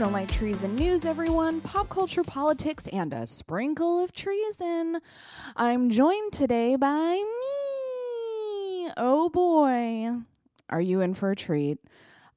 [0.00, 1.60] to Light Treason News, everyone.
[1.60, 4.98] Pop culture, politics, and a sprinkle of treason.
[5.56, 8.92] I'm joined today by me.
[8.96, 10.22] Oh boy.
[10.70, 11.80] Are you in for a treat?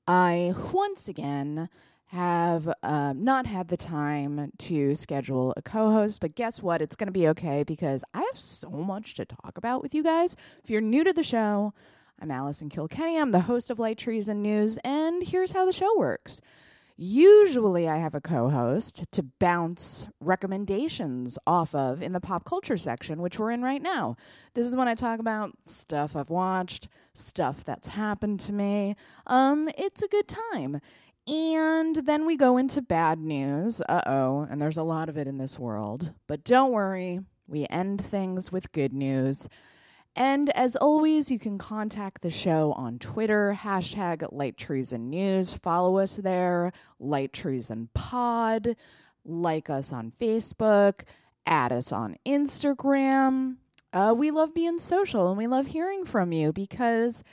[0.06, 1.70] I once again
[2.08, 6.82] have uh, not had the time to schedule a co host, but guess what?
[6.82, 10.04] It's going to be okay because I have so much to talk about with you
[10.04, 10.36] guys.
[10.62, 11.74] If you're new to the show,
[12.20, 13.18] I'm Allison Kilkenny.
[13.18, 16.42] I'm the host of Light Treason News, and here's how the show works.
[16.96, 22.78] Usually, I have a co host to bounce recommendations off of in the pop culture
[22.78, 24.16] section, which we're in right now.
[24.54, 28.96] This is when I talk about stuff I've watched, stuff that's happened to me.
[29.26, 30.82] Um, it's a good time.
[31.28, 33.82] And then we go into bad news.
[33.90, 36.14] Uh oh, and there's a lot of it in this world.
[36.28, 39.48] But don't worry, we end things with good news.
[40.16, 45.54] And as always, you can contact the show on Twitter, hashtag Light Treason News.
[45.54, 48.76] Follow us there, Light Treason Pod.
[49.26, 51.02] Like us on Facebook,
[51.48, 53.56] add us on Instagram.
[53.94, 57.24] Uh, we love being social and we love hearing from you because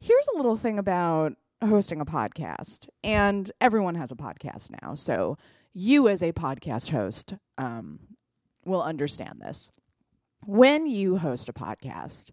[0.00, 2.88] here's a little thing about hosting a podcast.
[3.02, 4.94] And everyone has a podcast now.
[4.94, 5.36] So
[5.72, 8.00] you, as a podcast host, um,
[8.64, 9.70] will understand this
[10.46, 12.30] when you host a podcast,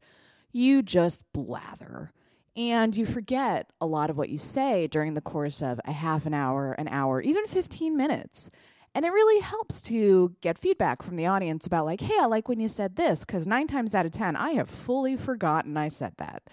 [0.51, 2.11] you just blather
[2.55, 6.25] and you forget a lot of what you say during the course of a half
[6.25, 8.49] an hour, an hour, even 15 minutes.
[8.93, 12.49] And it really helps to get feedback from the audience about, like, hey, I like
[12.49, 15.87] when you said this, because nine times out of 10, I have fully forgotten I
[15.87, 16.43] said that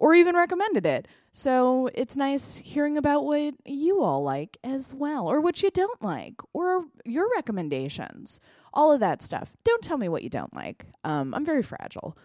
[0.00, 1.06] or even recommended it.
[1.30, 6.02] So it's nice hearing about what you all like as well, or what you don't
[6.02, 8.40] like, or your recommendations,
[8.72, 9.52] all of that stuff.
[9.64, 10.86] Don't tell me what you don't like.
[11.04, 12.16] Um, I'm very fragile.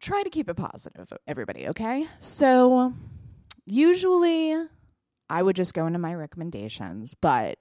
[0.00, 2.06] Try to keep it positive, everybody, okay?
[2.18, 2.92] So
[3.64, 4.56] usually
[5.30, 7.58] I would just go into my recommendations, but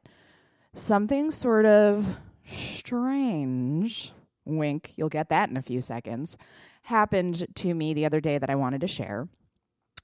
[0.73, 4.11] something sort of strange,
[4.45, 6.37] wink, you'll get that in a few seconds,
[6.83, 9.27] happened to me the other day that I wanted to share.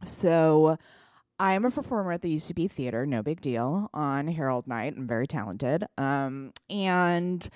[0.06, 0.78] So,
[1.40, 4.96] I am a performer at the UCB Theater, no big deal, on Harold Night.
[4.98, 5.86] I'm very talented.
[5.98, 7.48] Um, and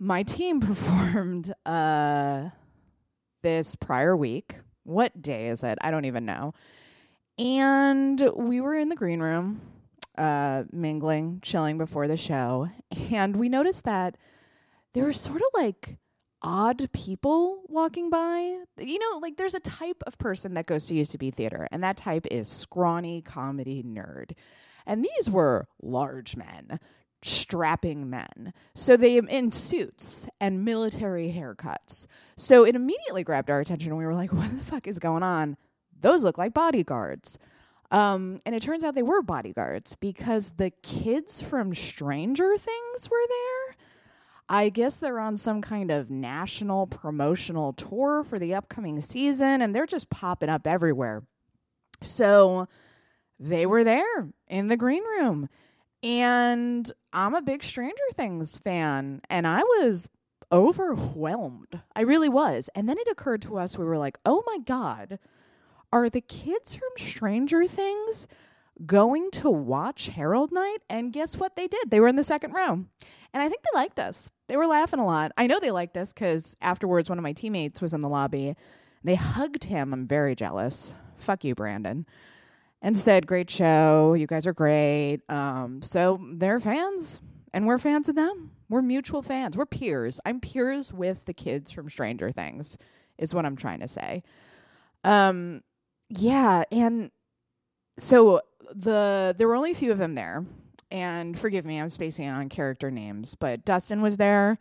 [0.00, 2.48] my team performed uh,
[3.42, 4.56] this prior week.
[4.82, 5.78] What day is it?
[5.82, 6.54] I don't even know.
[7.38, 9.60] And we were in the green room,
[10.18, 12.68] uh, mingling, chilling before the show.
[13.12, 14.16] And we noticed that
[14.94, 15.96] there were sort of like
[16.42, 18.58] odd people walking by.
[18.78, 21.96] You know, like there's a type of person that goes to UCB theater, and that
[21.96, 24.32] type is scrawny comedy nerd.
[24.86, 26.80] And these were large men,
[27.22, 28.52] strapping men.
[28.74, 32.06] So they in suits and military haircuts.
[32.36, 35.22] So it immediately grabbed our attention and we were like, what the fuck is going
[35.22, 35.56] on?
[36.00, 37.38] Those look like bodyguards.
[37.90, 43.26] Um, and it turns out they were bodyguards because the kids from Stranger Things were
[43.28, 43.76] there.
[44.48, 49.74] I guess they're on some kind of national promotional tour for the upcoming season and
[49.74, 51.22] they're just popping up everywhere.
[52.00, 52.66] So
[53.38, 55.48] they were there in the green room.
[56.02, 60.08] And I'm a big Stranger Things fan and I was
[60.52, 61.80] overwhelmed.
[61.94, 62.70] I really was.
[62.74, 65.18] And then it occurred to us we were like, "Oh my god,
[65.92, 68.26] are the kids from Stranger Things
[68.86, 71.90] going to watch Harold Night?" And guess what they did?
[71.90, 72.84] They were in the second row.
[73.32, 74.30] And I think they liked us.
[74.48, 75.32] They were laughing a lot.
[75.36, 78.56] I know they liked us because afterwards, one of my teammates was in the lobby.
[79.04, 79.92] They hugged him.
[79.92, 80.94] I'm very jealous.
[81.16, 82.06] Fuck you, Brandon.
[82.82, 84.14] And said, Great show.
[84.14, 85.20] You guys are great.
[85.28, 87.20] Um, so they're fans,
[87.52, 88.52] and we're fans of them.
[88.68, 89.56] We're mutual fans.
[89.56, 90.20] We're peers.
[90.24, 92.78] I'm peers with the kids from Stranger Things,
[93.18, 94.22] is what I'm trying to say.
[95.04, 95.62] Um,
[96.08, 96.62] yeah.
[96.72, 97.10] And
[97.98, 98.40] so
[98.74, 100.44] the there were only a few of them there
[100.90, 104.58] and forgive me, I'm spacing on character names, but Dustin was there,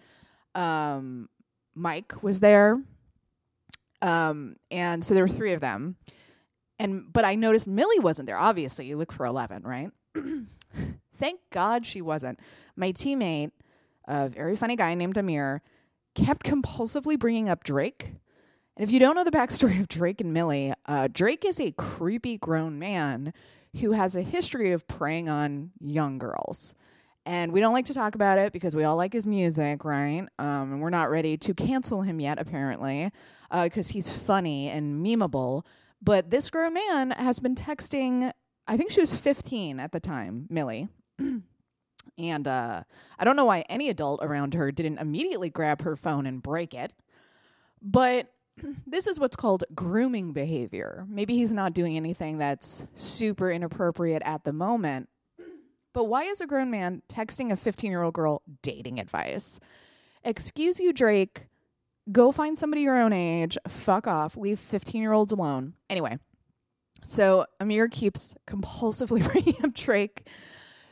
[0.55, 1.29] um,
[1.75, 2.81] Mike was there,
[4.01, 5.95] um, and so there were three of them.
[6.79, 8.37] And but I noticed Millie wasn't there.
[8.37, 9.91] Obviously, you look for eleven, right?
[11.15, 12.39] Thank God she wasn't.
[12.75, 13.51] My teammate,
[14.07, 15.61] a very funny guy named Amir,
[16.15, 18.13] kept compulsively bringing up Drake.
[18.77, 21.71] And if you don't know the backstory of Drake and Millie, uh, Drake is a
[21.73, 23.33] creepy grown man
[23.81, 26.75] who has a history of preying on young girls.
[27.25, 30.25] And we don't like to talk about it because we all like his music, right?
[30.39, 33.11] Um, and we're not ready to cancel him yet, apparently,
[33.51, 35.63] because uh, he's funny and memeable.
[36.01, 38.31] But this grown man has been texting,
[38.67, 40.87] I think she was 15 at the time, Millie.
[42.17, 42.83] and uh,
[43.17, 46.73] I don't know why any adult around her didn't immediately grab her phone and break
[46.73, 46.93] it.
[47.81, 48.27] But
[48.87, 51.05] this is what's called grooming behavior.
[51.09, 55.09] Maybe he's not doing anything that's super inappropriate at the moment,
[55.93, 59.59] But why is a grown man texting a 15 year old girl dating advice?
[60.23, 61.47] Excuse you, Drake.
[62.11, 63.57] Go find somebody your own age.
[63.67, 64.35] Fuck off.
[64.35, 65.73] Leave 15 year olds alone.
[65.89, 66.17] Anyway,
[67.05, 70.27] so Amir keeps compulsively bringing up Drake.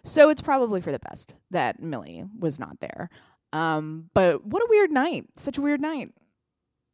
[0.03, 3.09] So it's probably for the best that Millie was not there.
[3.51, 5.25] Um, but what a weird night.
[5.37, 6.13] Such a weird night.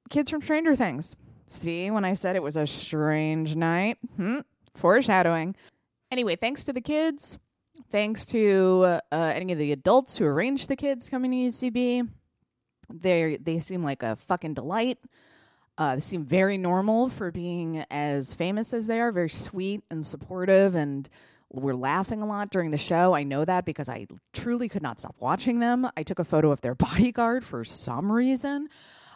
[0.09, 1.15] Kids from Stranger Things.
[1.47, 4.39] See, when I said it was a strange night, hmm,
[4.73, 5.55] foreshadowing.
[6.11, 7.37] Anyway, thanks to the kids.
[7.91, 12.09] Thanks to uh, any of the adults who arranged the kids coming to UCB.
[12.94, 15.00] They they seem like a fucking delight.
[15.78, 19.12] Uh, they seem very normal for being as famous as they are.
[19.12, 21.10] Very sweet and supportive, and
[21.50, 23.13] we're laughing a lot during the show.
[23.13, 25.88] I know that because I truly could not stop watching them.
[25.98, 28.69] I took a photo of their bodyguard for some reason.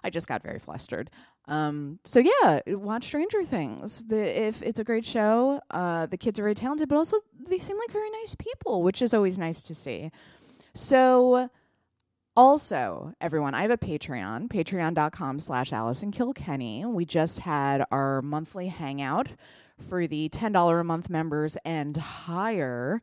[0.03, 1.09] I just got very flustered.
[1.47, 4.05] Um, so yeah, watch Stranger Things.
[4.05, 7.57] The, if it's a great show, uh, the kids are very talented, but also they
[7.57, 10.11] seem like very nice people, which is always nice to see.
[10.73, 11.49] So
[12.37, 16.85] also, everyone, I have a Patreon, patreon.com slash Allison Kilkenny.
[16.85, 19.29] We just had our monthly hangout
[19.81, 23.01] for the $10 a month members and higher.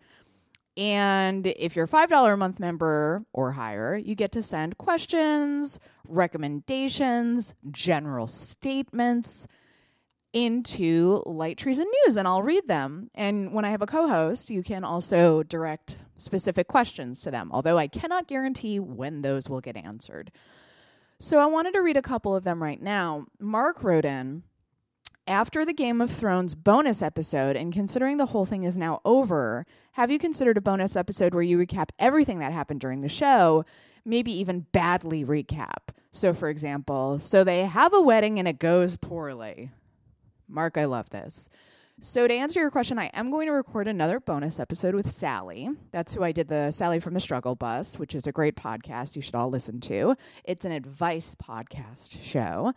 [0.77, 5.81] And if you're a $5 a month member or higher, you get to send questions,
[6.07, 9.49] recommendations, general statements
[10.35, 13.09] into Light Treason News, and I'll read them.
[13.15, 17.51] And when I have a co host, you can also direct specific questions to them,
[17.53, 20.31] although I cannot guarantee when those will get answered.
[21.19, 23.27] So I wanted to read a couple of them right now.
[23.39, 24.43] Mark wrote in
[25.27, 29.65] after the Game of Thrones bonus episode, and considering the whole thing is now over,
[29.93, 33.65] have you considered a bonus episode where you recap everything that happened during the show?
[34.05, 35.95] Maybe even badly recap.
[36.11, 39.71] So, for example, so they have a wedding and it goes poorly.
[40.49, 41.49] Mark, I love this.
[42.01, 45.71] So, to answer your question, I am going to record another bonus episode with Sally.
[45.93, 49.15] That's who I did the Sally from the Struggle Bus, which is a great podcast
[49.15, 50.17] you should all listen to.
[50.43, 52.73] It's an advice podcast show.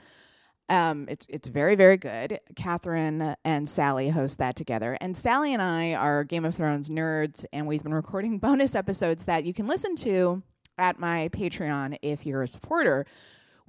[0.69, 2.39] Um, it's it's very very good.
[2.55, 7.43] Catherine and Sally host that together, and Sally and I are Game of Thrones nerds,
[7.51, 10.43] and we've been recording bonus episodes that you can listen to
[10.77, 13.07] at my Patreon if you're a supporter.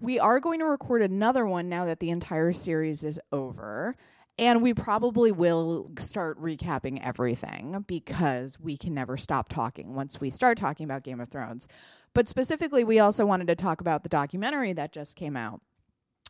[0.01, 3.97] We are going to record another one now that the entire series is over.
[4.39, 10.31] And we probably will start recapping everything because we can never stop talking once we
[10.31, 11.67] start talking about Game of Thrones.
[12.15, 15.61] But specifically, we also wanted to talk about the documentary that just came out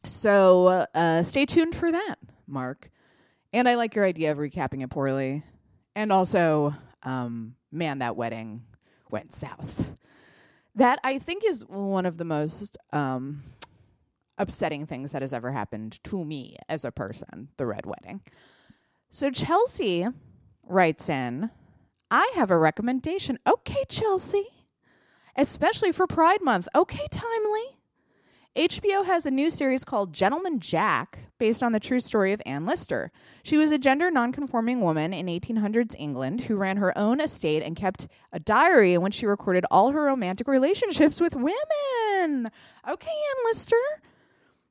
[0.05, 2.17] so uh, stay tuned for that,
[2.47, 2.91] Mark.
[3.53, 5.43] And I like your idea of recapping it poorly.
[5.97, 8.63] And also, um, man, that wedding
[9.11, 9.93] went south.
[10.75, 13.43] That I think is one of the most um,
[14.39, 18.21] upsetting things that has ever happened to me as a person, the red wedding.
[19.11, 20.07] So Chelsea
[20.67, 21.51] writes in,
[22.11, 23.39] I have a recommendation.
[23.47, 24.47] Okay, Chelsea.
[25.37, 26.69] Especially for Pride Month.
[26.75, 27.79] Okay, timely.
[28.57, 32.67] HBO has a new series called Gentleman Jack, based on the true story of Anne
[32.67, 33.13] Lister.
[33.45, 37.77] She was a gender nonconforming woman in 1800s England who ran her own estate and
[37.77, 42.49] kept a diary in which she recorded all her romantic relationships with women.
[42.89, 43.77] Okay, Anne Lister.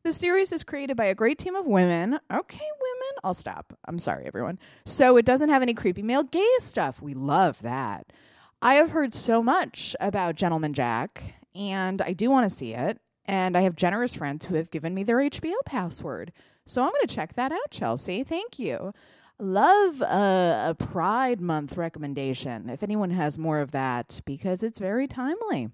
[0.08, 2.18] The series is created by a great team of women.
[2.32, 3.18] Okay, women.
[3.26, 3.78] I'll stop.
[3.90, 4.58] I'm sorry, everyone.
[4.86, 7.02] So it doesn't have any creepy male gaze stuff.
[7.02, 8.14] We love that.
[8.62, 13.02] I have heard so much about Gentleman Jack, and I do want to see it.
[13.26, 16.32] And I have generous friends who have given me their HBO password.
[16.66, 18.24] So I'm going to check that out, Chelsea.
[18.24, 18.94] Thank you.
[19.40, 25.06] Love a, a Pride Month recommendation if anyone has more of that because it's very
[25.06, 25.68] timely.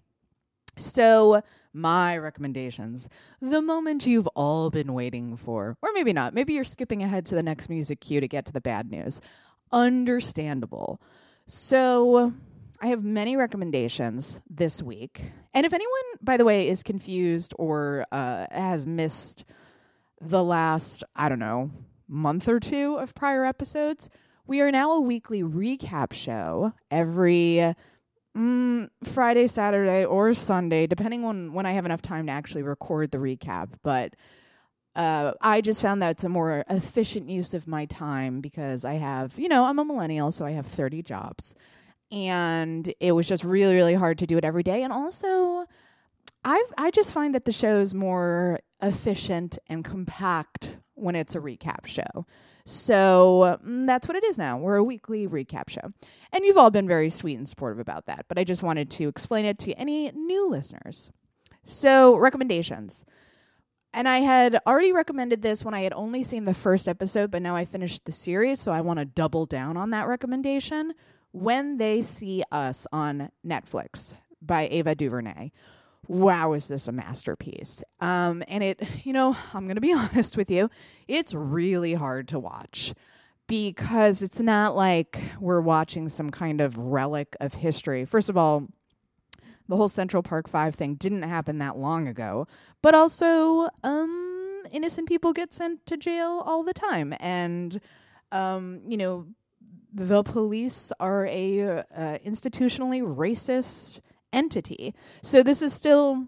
[0.75, 3.09] So, my recommendations
[3.41, 6.33] the moment you've all been waiting for, or maybe not.
[6.33, 9.21] Maybe you're skipping ahead to the next music cue to get to the bad news.
[9.71, 11.01] Understandable.
[11.47, 12.33] So,
[12.83, 15.31] I have many recommendations this week.
[15.53, 19.45] And if anyone, by the way, is confused or uh, has missed
[20.19, 21.71] the last, I don't know,
[22.09, 24.09] month or two of prior episodes,
[24.47, 27.73] we are now a weekly recap show every
[28.37, 33.11] mm, Friday, Saturday, or Sunday, depending on when I have enough time to actually record
[33.11, 33.69] the recap.
[33.83, 34.15] But
[34.95, 38.95] uh, I just found that it's a more efficient use of my time because I
[38.95, 41.55] have, you know, I'm a millennial, so I have 30 jobs
[42.13, 45.65] and it was just really really hard to do it every day and also
[46.45, 51.85] i i just find that the show's more efficient and compact when it's a recap
[51.85, 52.25] show
[52.65, 54.57] so mm, that's what it is now.
[54.57, 55.91] We're a weekly recap show.
[56.31, 59.07] And you've all been very sweet and supportive about that but i just wanted to
[59.07, 61.11] explain it to any new listeners.
[61.63, 63.05] So recommendations.
[63.93, 67.43] And I had already recommended this when I had only seen the first episode, but
[67.43, 70.93] now I finished the series, so I want to double down on that recommendation.
[71.31, 75.51] When they see us on Netflix by Ava DuVernay,
[76.07, 77.83] wow, is this a masterpiece?
[77.99, 80.69] Um, and it, you know, I'm going to be honest with you,
[81.07, 82.93] it's really hard to watch
[83.47, 88.05] because it's not like we're watching some kind of relic of history.
[88.05, 88.67] First of all,
[89.67, 92.47] the whole Central Park 5 thing didn't happen that long ago,
[92.81, 97.13] but also, um, innocent people get sent to jail all the time.
[97.19, 97.79] And,
[98.31, 99.27] um, you know,
[99.93, 101.83] the police are a uh,
[102.25, 103.99] institutionally racist
[104.33, 104.93] entity.
[105.21, 106.27] So this is still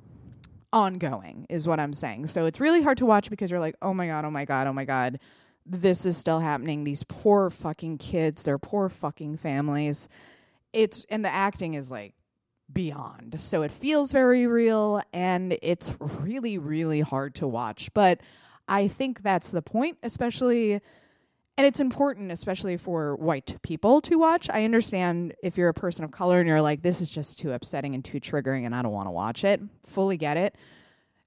[0.72, 2.28] ongoing, is what I'm saying.
[2.28, 4.68] So it's really hard to watch because you're like, oh my God, oh my God,
[4.68, 5.20] oh my God,
[5.66, 6.84] this is still happening.
[6.84, 10.08] These poor fucking kids, their poor fucking families.
[10.74, 12.14] It's, and the acting is like
[12.72, 13.42] beyond.
[13.42, 17.90] So it feels very real and it's really, really hard to watch.
[17.94, 18.22] But
[18.68, 20.82] I think that's the point, especially
[21.58, 24.50] and it's important especially for white people to watch.
[24.50, 27.54] I understand if you're a person of color and you're like this is just too
[27.54, 29.62] upsetting and too triggering and i don't want to watch it.
[29.84, 30.58] Fully get it.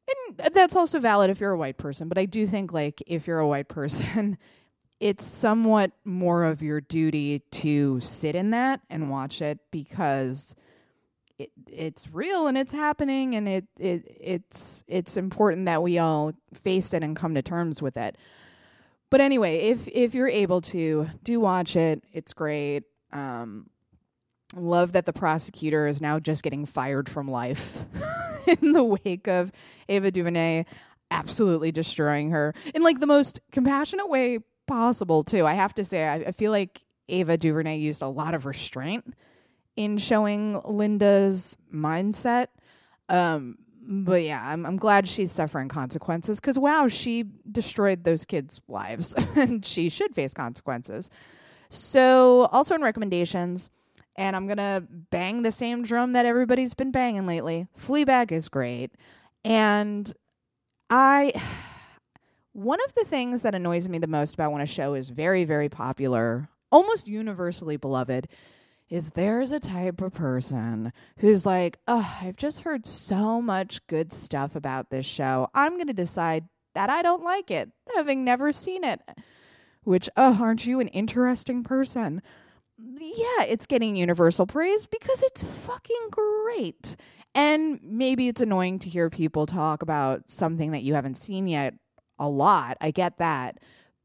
[0.08, 3.26] And that's also valid if you're a white person but i do think like if
[3.26, 4.38] you're a white person
[5.00, 10.56] it's somewhat more of your duty to sit in that and watch it because
[11.38, 16.32] it, it's real and it's happening and it, it it's it's important that we all
[16.52, 18.16] face it and come to terms with it
[19.11, 22.03] but anyway, if if you're able to, do watch it.
[22.12, 22.85] It's great.
[23.12, 23.71] Um,
[24.55, 27.85] love that the prosecutor is now just getting fired from life
[28.47, 29.53] in the wake of
[29.88, 30.65] Ava DuVernay
[31.11, 35.47] absolutely destroying her in like the most compassionate way possible too.
[35.47, 39.15] I have to say, I, I feel like Ava DuVernay used a lot of restraint
[39.77, 42.49] in showing Linda's mindset.
[43.09, 43.59] Um,
[43.90, 49.14] but yeah, I'm I'm glad she's suffering consequences because wow, she destroyed those kids' lives
[49.37, 51.11] and she should face consequences.
[51.71, 53.71] So also in recommendations,
[54.16, 57.66] and I'm gonna bang the same drum that everybody's been banging lately.
[57.76, 58.92] Fleabag is great,
[59.45, 60.12] and
[60.90, 61.33] I.
[62.54, 65.45] One of the things that annoys me the most about when a show is very,
[65.45, 68.26] very popular, almost universally beloved,
[68.88, 74.12] is there's a type of person who's like, oh, I've just heard so much good
[74.12, 75.49] stuff about this show.
[75.54, 79.00] I'm going to decide that I don't like it, having never seen it.
[79.85, 82.23] Which, oh, aren't you an interesting person?
[82.78, 86.97] Yeah, it's getting universal praise because it's fucking great.
[87.35, 91.75] And maybe it's annoying to hear people talk about something that you haven't seen yet
[92.18, 92.76] a lot.
[92.80, 93.59] I get that.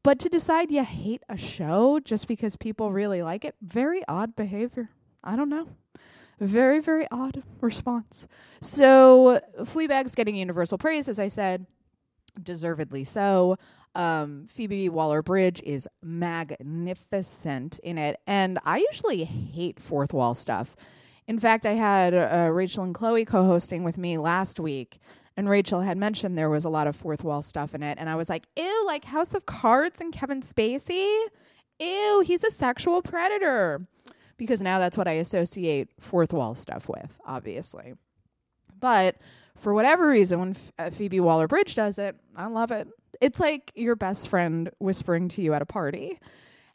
[0.04, 4.36] But to decide you hate a show just because people really like it, very odd
[4.36, 4.90] behavior.
[5.24, 5.66] I don't know.
[6.38, 8.28] Very, very odd response.
[8.60, 11.66] So, Fleabag's getting universal praise, as I said,
[12.40, 13.56] deservedly so.
[13.94, 18.20] Um, Phoebe Waller Bridge is magnificent in it.
[18.26, 20.76] And I usually hate fourth wall stuff.
[21.26, 24.98] In fact, I had uh, Rachel and Chloe co hosting with me last week
[25.36, 27.98] and Rachel had mentioned there was a lot of fourth wall stuff in it.
[27.98, 31.18] And I was like, ew, like House of Cards and Kevin Spacey?
[31.80, 33.86] Ew, he's a sexual predator.
[34.36, 37.94] Because now that's what I associate fourth wall stuff with, obviously.
[38.78, 39.16] But
[39.56, 42.88] for whatever reason, when F- uh, Phoebe Waller Bridge does it, I love it.
[43.20, 46.18] It's like your best friend whispering to you at a party.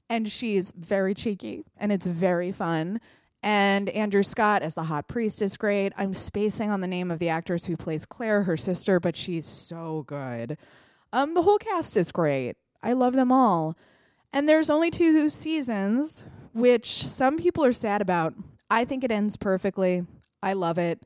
[0.09, 2.99] And she's very cheeky and it's very fun.
[3.41, 5.93] And Andrew Scott as the hot priest is great.
[5.97, 9.45] I'm spacing on the name of the actress who plays Claire, her sister, but she's
[9.45, 10.57] so good.
[11.13, 12.57] Um, the whole cast is great.
[12.83, 13.77] I love them all.
[14.33, 18.33] And there's only two seasons, which some people are sad about.
[18.69, 20.05] I think it ends perfectly.
[20.43, 21.01] I love it.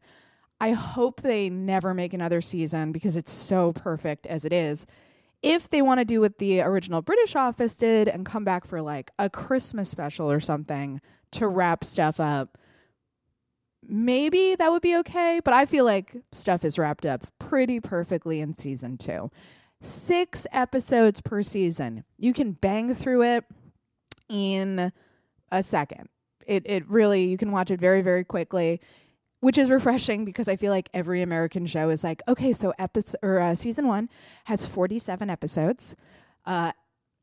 [0.60, 4.86] I hope they never make another season because it's so perfect as it is.
[5.42, 8.82] If they want to do what the original British Office did and come back for
[8.82, 11.02] like a Christmas special or something,
[11.34, 12.58] to wrap stuff up,
[13.88, 15.42] maybe that would be okay.
[15.44, 19.32] But I feel like stuff is wrapped up pretty perfectly in season two.
[19.82, 22.06] Six episodes per season.
[22.18, 23.46] You can bang through it
[24.30, 24.92] in
[25.52, 26.10] a second.
[26.46, 28.82] It it really you can watch it very very quickly,
[29.42, 33.20] which is refreshing because I feel like every American show is like okay, so episode
[33.22, 34.10] or uh, season one
[34.46, 35.96] has forty seven episodes,
[36.46, 36.72] uh,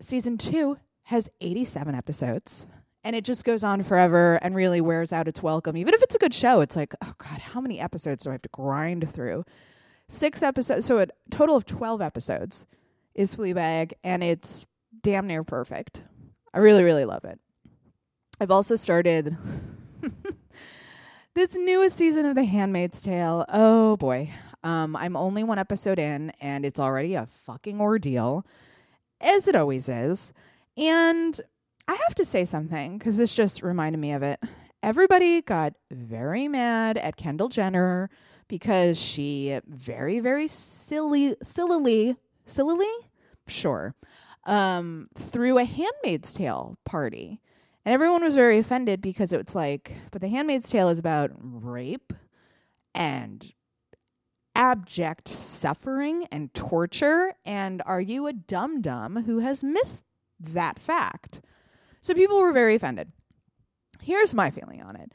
[0.00, 2.66] season two has eighty seven episodes
[3.04, 5.76] and it just goes on forever and really wears out its welcome.
[5.76, 8.32] Even if it's a good show, it's like, oh God, how many episodes do I
[8.32, 9.44] have to grind through?
[10.08, 12.66] Six episodes, so a total of 12 episodes
[13.14, 14.66] is Fleabag, and it's
[15.02, 16.02] damn near perfect.
[16.52, 17.38] I really, really love it.
[18.40, 19.36] I've also started
[21.34, 23.44] this newest season of The Handmaid's Tale.
[23.48, 24.30] Oh boy.
[24.62, 28.44] Um, I'm only one episode in, and it's already a fucking ordeal,
[29.20, 30.32] as it always is.
[30.76, 31.40] And
[31.90, 34.38] I have to say something because this just reminded me of it.
[34.80, 38.08] everybody got very mad at Kendall Jenner
[38.46, 42.86] because she very, very silly, sillily, sillily,
[43.48, 43.96] sure,
[44.44, 47.40] um, threw a Handmaid's Tale party.
[47.84, 52.12] And everyone was very offended because it's like, but the Handmaid's Tale is about rape
[52.94, 53.52] and
[54.54, 57.34] abject suffering and torture.
[57.44, 60.04] And are you a dum dum who has missed
[60.38, 61.40] that fact?
[62.00, 63.12] So people were very offended.
[64.02, 65.12] Here's my feeling on it.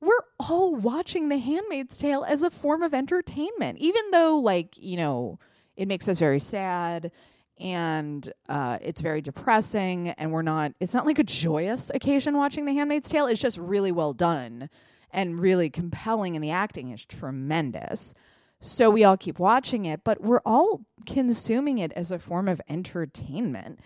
[0.00, 4.98] We're all watching The Handmaid's Tale as a form of entertainment, even though, like, you
[4.98, 5.38] know,
[5.76, 7.10] it makes us very sad
[7.58, 12.64] and uh, it's very depressing and we're not it's not like a joyous occasion watching
[12.66, 14.68] the handmaid's tale it's just really well done
[15.10, 18.12] and really compelling and the acting is tremendous
[18.60, 22.60] so we all keep watching it but we're all consuming it as a form of
[22.68, 23.80] entertainment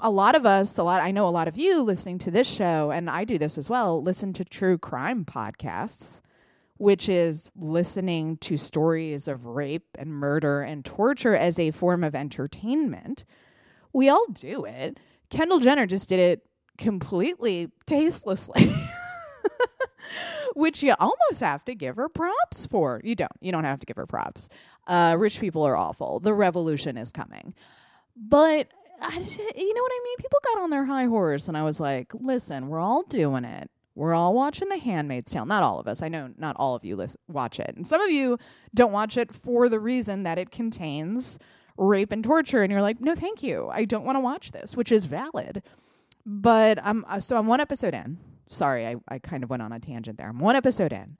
[0.00, 2.48] a lot of us a lot i know a lot of you listening to this
[2.48, 6.20] show and i do this as well listen to true crime podcasts
[6.76, 12.14] which is listening to stories of rape and murder and torture as a form of
[12.14, 13.24] entertainment.
[13.92, 14.98] We all do it.
[15.30, 18.72] Kendall Jenner just did it completely tastelessly.
[20.54, 23.00] which you almost have to give her props for.
[23.02, 23.32] You don't.
[23.40, 24.48] You don't have to give her props.
[24.86, 26.20] Uh, rich people are awful.
[26.20, 27.54] The revolution is coming.
[28.16, 28.68] But
[29.00, 30.16] I, you know what I mean?
[30.18, 33.70] People got on their high horse, and I was like, listen, we're all doing it.
[33.94, 35.46] We're all watching The Handmaid's Tale.
[35.46, 36.02] Not all of us.
[36.02, 37.74] I know not all of you watch it.
[37.76, 38.38] And some of you
[38.74, 41.38] don't watch it for the reason that it contains
[41.76, 42.62] rape and torture.
[42.62, 43.68] And you're like, no, thank you.
[43.70, 45.62] I don't want to watch this, which is valid.
[46.26, 48.18] But I'm, uh, so I'm one episode in.
[48.48, 50.28] Sorry, I, I kind of went on a tangent there.
[50.28, 51.16] I'm one episode in.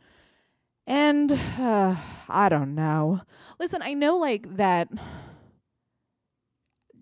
[0.87, 1.95] And uh,
[2.29, 3.21] I don't know.
[3.61, 4.89] Listen, I know like that,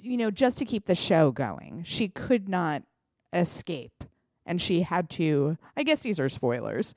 [0.03, 2.83] you know, just to keep the show going, she could not
[3.33, 4.05] escape
[4.45, 5.57] and she had to.
[5.77, 6.95] I guess these are spoilers.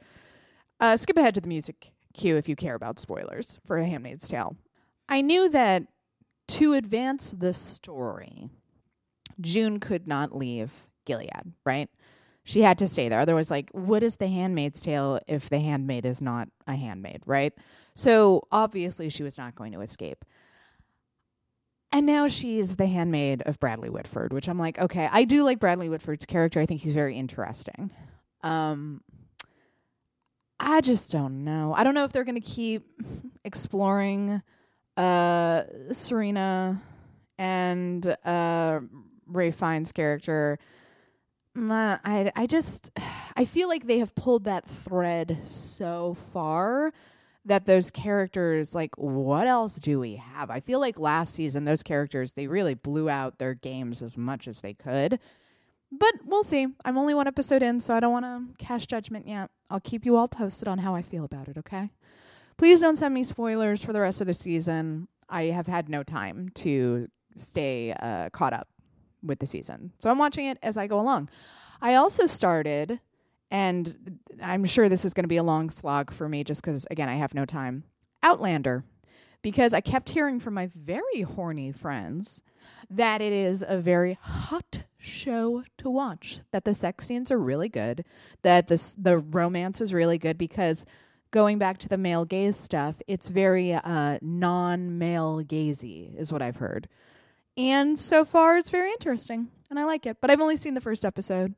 [0.80, 4.28] Uh, skip ahead to the music cue if you care about spoilers for A Handmaid's
[4.28, 4.58] Tale.
[5.08, 5.84] I knew that
[6.48, 8.50] to advance the story,
[9.40, 11.90] June could not leave Gilead, right?
[12.44, 13.20] She had to stay there.
[13.20, 17.54] Otherwise, like, what is the handmaid's tale if the handmaid is not a handmaid, right?
[17.96, 20.24] So obviously, she was not going to escape.
[21.92, 25.60] And now she's the handmaid of Bradley Whitford, which I'm like, okay, I do like
[25.60, 26.60] Bradley Whitford's character.
[26.60, 27.92] I think he's very interesting.
[28.42, 29.02] Um,
[30.60, 31.74] I just don't know.
[31.76, 32.86] I don't know if they're going to keep
[33.46, 34.42] exploring
[34.98, 36.82] uh, Serena
[37.38, 38.80] and uh,
[39.28, 40.60] Ralph Fiennes' character.
[41.58, 42.92] I I just
[43.38, 46.94] I feel like they have pulled that thread so far
[47.46, 50.50] that those characters like what else do we have?
[50.50, 54.48] I feel like last season those characters they really blew out their games as much
[54.48, 55.20] as they could.
[55.92, 56.68] But we'll see.
[56.84, 59.50] I'm only one episode in so i don't want to cast judgment yet.
[59.70, 61.92] I'll keep you all posted on how i feel about it okay?
[62.58, 65.08] Please don't send me spoilers for the rest of the season.
[65.30, 68.70] I have had no time to stay uh, caught up
[69.22, 69.92] with the season.
[70.00, 71.30] So i'm watching it as i go along.
[71.82, 73.00] I also started
[73.52, 76.88] and I'm sure this is going to be a long slog for me just because,
[76.90, 77.84] again, I have no time.
[78.24, 78.84] Outlander,
[79.42, 82.42] because I kept hearing from my very horny friends
[82.90, 87.70] that it is a very hot show to watch, that the sex scenes are really
[87.70, 88.04] good,
[88.42, 90.86] that the, the romance is really good because
[91.30, 96.42] going back to the male gaze stuff, it's very uh, non male gazy, is what
[96.42, 96.88] I've heard.
[97.56, 100.18] And so far, it's very interesting, and I like it.
[100.20, 101.54] But I've only seen the first episode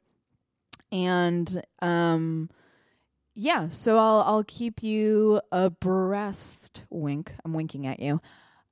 [0.91, 2.49] and um
[3.33, 8.21] yeah so i'll i'll keep you abreast wink i'm winking at you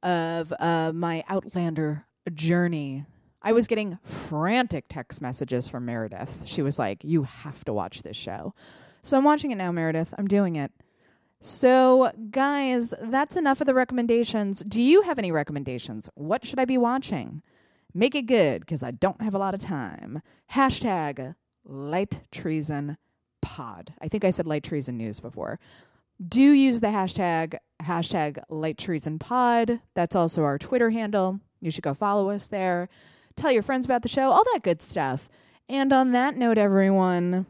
[0.03, 3.05] of uh my outlander journey.
[3.41, 6.43] I was getting frantic text messages from meredith.
[6.45, 8.53] She was like you have to watch this show.
[9.01, 10.13] So i'm watching it now meredith.
[10.17, 10.71] I'm doing it.
[11.41, 14.63] So guys that's enough of the recommendations.
[14.63, 16.09] Do you have any recommendations?
[16.15, 17.41] What should i be watching?
[17.93, 20.21] Make it good because i don't have a lot of time.
[20.51, 22.97] Hashtag light treason
[23.41, 23.93] pod.
[24.01, 25.59] I think I said light treason news before.
[26.25, 29.81] Do use the hashtag hashtag light treason pod.
[29.93, 31.39] That's also our Twitter handle.
[31.61, 32.89] You should go follow us there.
[33.35, 35.29] Tell your friends about the show, all that good stuff.
[35.67, 37.47] And on that note, everyone,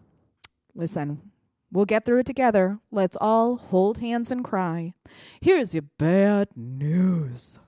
[0.74, 1.32] listen,
[1.72, 2.80] we'll get through it together.
[2.92, 4.94] Let's all hold hands and cry.
[5.42, 7.60] Here's your bad news.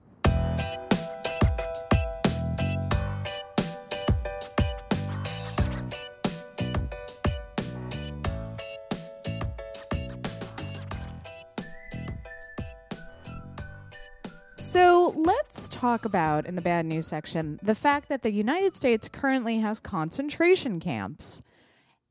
[14.67, 19.08] So let's talk about, in the bad news section, the fact that the United States
[19.08, 21.41] currently has concentration camps.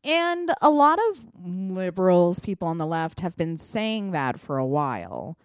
[0.03, 4.65] And a lot of liberals, people on the left, have been saying that for a
[4.65, 5.37] while.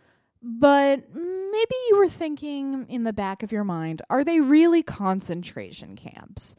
[0.41, 5.97] But maybe you were thinking in the back of your mind are they really concentration
[5.97, 6.55] camps?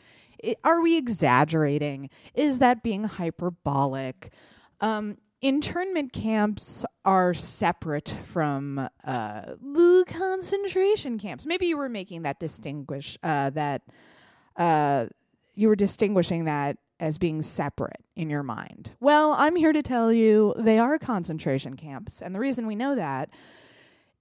[0.63, 2.11] Are we exaggerating?
[2.35, 4.31] Is that being hyperbolic?
[4.83, 9.43] Um, internment camps are separate from uh,
[10.07, 11.47] concentration camps.
[11.47, 13.83] Maybe you were making that distinguish uh, that
[14.57, 15.07] uh,
[15.55, 18.93] you were distinguishing that as being separate in your mind.
[19.01, 22.95] Well, I'm here to tell you they are concentration camps, and the reason we know
[22.95, 23.31] that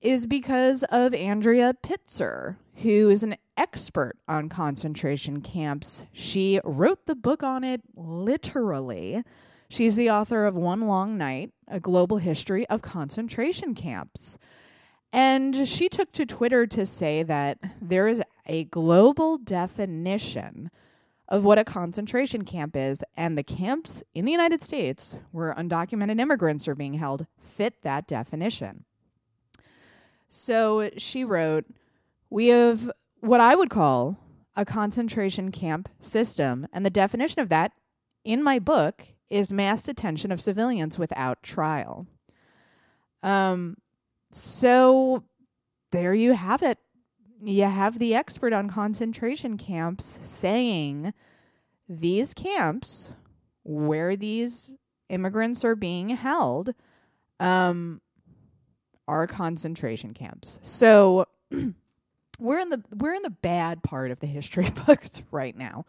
[0.02, 6.08] is because of Andrea Pitzer, who is an expert on concentration camps.
[6.12, 9.24] She wrote the book on it literally.
[9.72, 14.38] She's the author of One Long Night, a global history of concentration camps.
[15.14, 20.72] And she took to Twitter to say that there is a global definition
[21.30, 26.20] of what a concentration camp is, and the camps in the United States where undocumented
[26.20, 28.84] immigrants are being held fit that definition.
[30.28, 31.64] So she wrote,
[32.30, 34.18] We have what I would call
[34.54, 36.68] a concentration camp system.
[36.74, 37.72] And the definition of that
[38.26, 42.06] in my book is mass detention of civilians without trial.
[43.24, 43.78] Um,
[44.30, 45.24] so
[45.92, 46.78] there you have it.
[47.44, 51.14] You have the expert on concentration camps saying
[51.88, 53.14] these camps
[53.64, 54.76] where these
[55.10, 56.74] immigrants are being held
[57.40, 58.02] um,
[59.08, 60.60] are concentration camps.
[60.62, 61.26] So
[62.40, 65.86] we're in the we're in the bad part of the history books right now.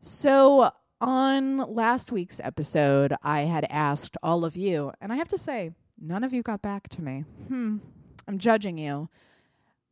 [0.00, 0.70] So
[1.04, 5.72] on last week's episode, I had asked all of you, and I have to say,
[6.00, 7.24] none of you got back to me.
[7.48, 7.76] Hmm,
[8.26, 9.10] I'm judging you.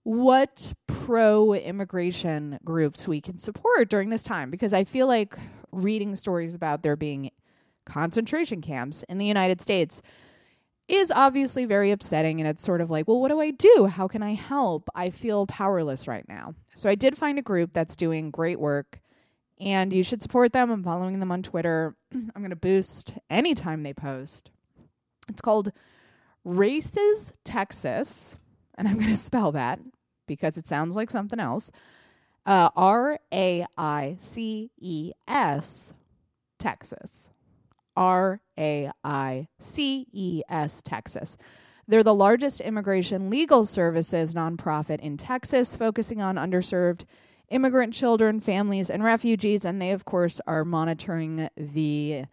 [0.05, 4.51] What pro immigration groups we can support during this time?
[4.51, 5.37] Because I feel like
[5.71, 7.31] reading stories about there being
[7.85, 10.01] concentration camps in the United States
[10.89, 13.87] is obviously very upsetting and it's sort of like, well, what do I do?
[13.87, 14.89] How can I help?
[14.95, 16.55] I feel powerless right now.
[16.75, 19.03] So I did find a group that's doing great work
[19.63, 20.71] and you should support them.
[20.71, 21.95] I'm following them on Twitter.
[22.13, 24.51] I'm going to boost anytime they post.
[25.29, 25.73] It's called
[26.45, 28.37] RAICES Texas,
[28.77, 29.79] and I'm going to spell that
[30.27, 31.71] because it sounds like something else.
[32.45, 35.95] Uh, R A I C E S
[36.59, 37.31] Texas.
[37.97, 41.37] R A I C E S Texas.
[41.87, 47.05] They're the largest immigration legal services nonprofit in Texas, focusing on underserved
[47.53, 49.65] immigrant children, families, and refugees.
[49.65, 52.25] And they, of course, are monitoring the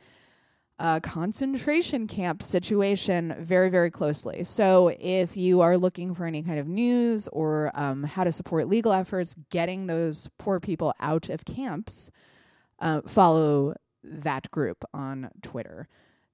[0.80, 4.44] uh, concentration camp situation very, very closely.
[4.44, 8.68] So, if you are looking for any kind of news or um, how to support
[8.68, 12.12] legal efforts getting those poor people out of camps,
[12.80, 15.88] uh, follow that group on Twitter.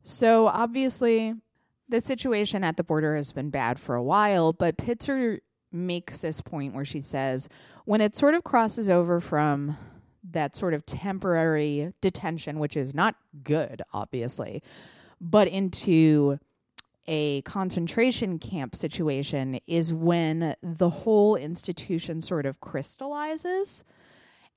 [0.04, 1.34] So obviously,
[1.90, 5.40] the situation at the border has been bad for a while, but Pitzer
[5.76, 7.50] makes this point where she says
[7.86, 9.78] when it sort of crosses over from
[10.32, 14.64] that sort of temporary detention, which is not good, obviously,
[15.22, 16.40] but into
[17.08, 23.84] a concentration camp situation is when the whole institution sort of crystallizes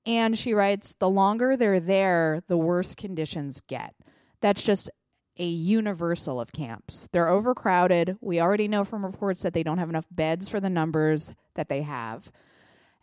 [0.06, 3.94] and she writes, the longer they're there, the worse conditions get.
[4.40, 4.90] That's just
[5.38, 7.08] a universal of camps.
[7.12, 8.16] They're overcrowded.
[8.20, 11.68] We already know from reports that they don't have enough beds for the numbers that
[11.68, 12.30] they have.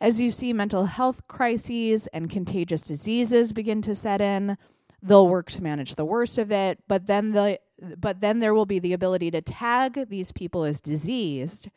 [0.01, 4.57] As you see mental health crises and contagious diseases begin to set in,
[5.01, 7.59] they'll work to manage the worst of it, but then the
[7.97, 11.69] but then there will be the ability to tag these people as diseased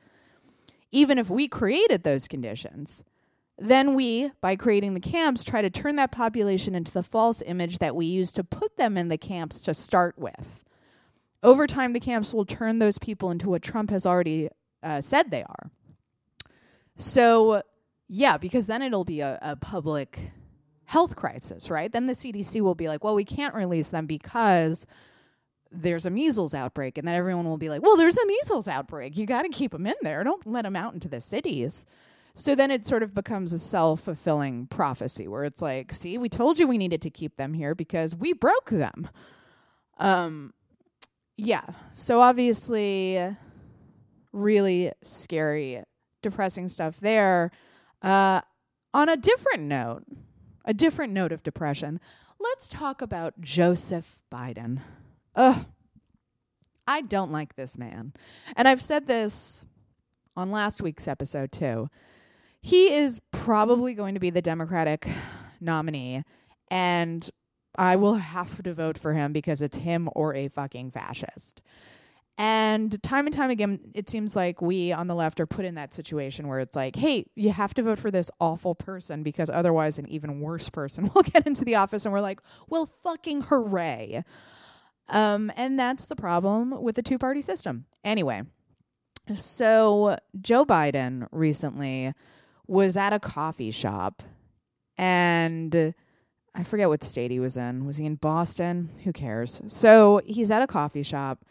[0.91, 3.05] even if we created those conditions.
[3.59, 7.79] Then we, by creating the camps, try to turn that population into the false image
[7.79, 10.65] that we use to put them in the camps to start with.
[11.43, 14.49] Over time, the camps will turn those people into what Trump has already
[14.83, 15.71] uh, said they are.
[16.97, 17.63] So,
[18.09, 20.19] yeah, because then it'll be a, a public
[20.85, 21.91] health crisis, right?
[21.91, 24.87] Then the CDC will be like, well, we can't release them because
[25.71, 26.97] there's a measles outbreak.
[26.97, 29.17] And then everyone will be like, well, there's a measles outbreak.
[29.17, 30.25] You got to keep them in there.
[30.25, 31.87] Don't let them out into the cities.
[32.39, 36.29] So then it sort of becomes a self fulfilling prophecy where it's like, see, we
[36.29, 39.09] told you we needed to keep them here because we broke them.
[39.99, 40.55] Um,
[41.37, 41.65] yeah.
[41.91, 43.37] So obviously,
[44.33, 45.83] really scary,
[46.23, 47.51] depressing stuff there.
[48.03, 48.43] Uh,
[48.95, 50.05] on a different note,
[50.65, 51.99] a different note of depression,
[52.39, 54.79] let's talk about Joseph Biden.
[55.35, 55.67] Ugh.
[56.87, 58.13] I don't like this man.
[58.57, 59.65] And I've said this
[60.37, 61.91] on last week's episode too.
[62.69, 65.09] He is probably going to be the Democratic
[65.59, 66.23] nominee.
[66.71, 67.27] And
[67.79, 71.63] I will have to vote for him because it's him or a fucking fascist.
[72.37, 75.77] And time and time again, it seems like we on the left are put in
[75.77, 79.49] that situation where it's like, hey, you have to vote for this awful person because
[79.49, 82.05] otherwise an even worse person will get into the office.
[82.05, 84.25] And we're like, well, fucking hooray.
[85.09, 87.87] Um, and that's the problem with the two party system.
[88.05, 88.43] Anyway,
[89.35, 92.13] so Joe Biden recently
[92.69, 94.23] was at a coffee shop
[94.97, 95.95] and
[96.55, 97.87] I forget what state he was in.
[97.87, 98.91] Was he in Boston?
[99.05, 99.61] Who cares?
[99.67, 101.45] So he's at a coffee shop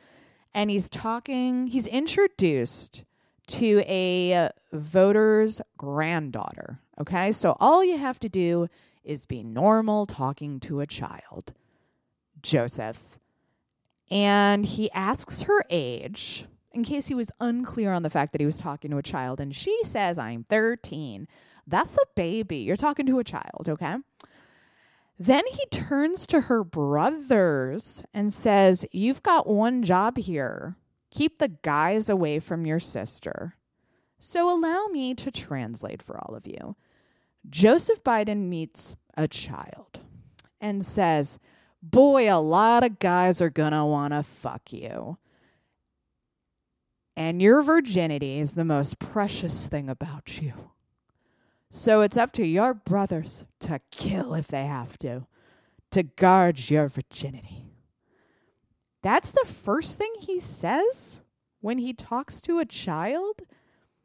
[0.53, 3.03] and he's talking, he's introduced
[3.47, 6.79] to a voter's granddaughter.
[6.99, 7.31] Okay.
[7.31, 8.67] So all you have to do
[9.03, 11.53] is be normal talking to a child,
[12.41, 13.17] Joseph.
[14.11, 16.45] And he asks her age
[16.77, 19.39] in case he was unclear on the fact that he was talking to a child.
[19.39, 21.27] And she says, I'm 13.
[21.65, 22.57] That's the baby.
[22.57, 23.95] You're talking to a child, okay?
[25.19, 30.75] Then he turns to her brothers and says, You've got one job here.
[31.09, 33.55] Keep the guys away from your sister.
[34.19, 36.75] So allow me to translate for all of you.
[37.49, 40.01] Joseph Biden meets a child
[40.61, 41.39] and says,
[41.81, 45.17] Boy, a lot of guys are gonna wanna fuck you.
[47.17, 50.53] And your virginity is the most precious thing about you.
[51.71, 55.25] So it's up to your brothers to kill if they have to,
[55.89, 57.65] to guard your virginity.
[59.01, 61.19] That's the first thing he says
[61.59, 63.41] when he talks to a child.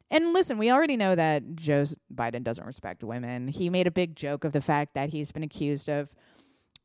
[0.09, 3.47] And listen, we already know that Joe Biden doesn't respect women.
[3.47, 6.11] He made a big joke of the fact that he's been accused of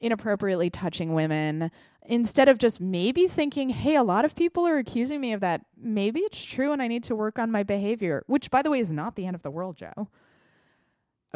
[0.01, 1.71] inappropriately touching women
[2.07, 5.63] instead of just maybe thinking, hey, a lot of people are accusing me of that.
[5.77, 8.81] Maybe it's true and I need to work on my behavior, which, by the way,
[8.81, 10.09] is not the end of the world, Joe.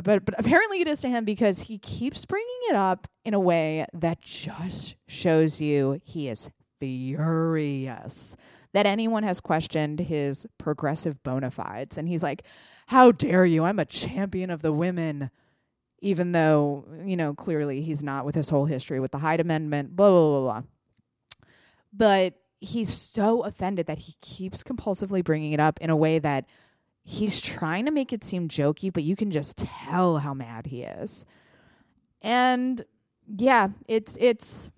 [0.02, 3.40] But but apparently it is to him because he keeps bringing it up in a
[3.40, 8.36] way that just shows you he is furious
[8.72, 11.98] that anyone has questioned his progressive bona fides.
[11.98, 12.42] And he's like
[12.86, 13.64] how dare you?
[13.64, 15.30] I'm a champion of the women
[16.02, 19.96] even though you know clearly he's not with his whole history with the hyde amendment
[19.96, 20.62] blah blah blah blah
[21.92, 26.46] but he's so offended that he keeps compulsively bringing it up in a way that
[27.02, 30.82] he's trying to make it seem jokey, but you can just tell how mad he
[30.82, 31.26] is.
[32.22, 32.80] And
[33.36, 34.70] yeah, it's it's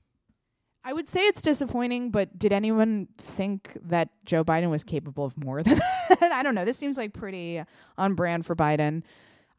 [0.83, 5.43] I would say it's disappointing, but did anyone think that Joe Biden was capable of
[5.43, 6.33] more than that?
[6.33, 6.65] I don't know.
[6.65, 7.63] This seems like pretty
[7.99, 9.03] on brand for Biden.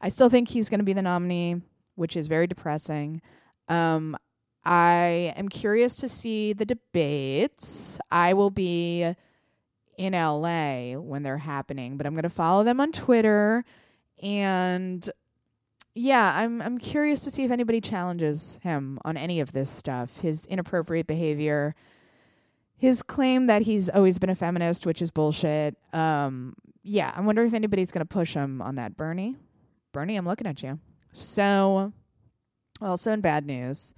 [0.00, 1.62] I still think he's going to be the nominee,
[1.94, 3.22] which is very depressing.
[3.68, 4.16] Um,
[4.64, 7.98] I am curious to see the debates.
[8.10, 9.14] I will be
[9.96, 13.64] in LA when they're happening, but I'm going to follow them on Twitter
[14.22, 15.08] and
[15.94, 20.20] yeah, I'm I'm curious to see if anybody challenges him on any of this stuff.
[20.20, 21.74] His inappropriate behavior,
[22.76, 25.76] his claim that he's always been a feminist, which is bullshit.
[25.92, 28.96] Um yeah, I'm wondering if anybody's going to push him on that.
[28.96, 29.36] Bernie?
[29.96, 30.78] Bernie, I'm looking at you.
[31.12, 31.94] So
[32.82, 33.94] also in bad news,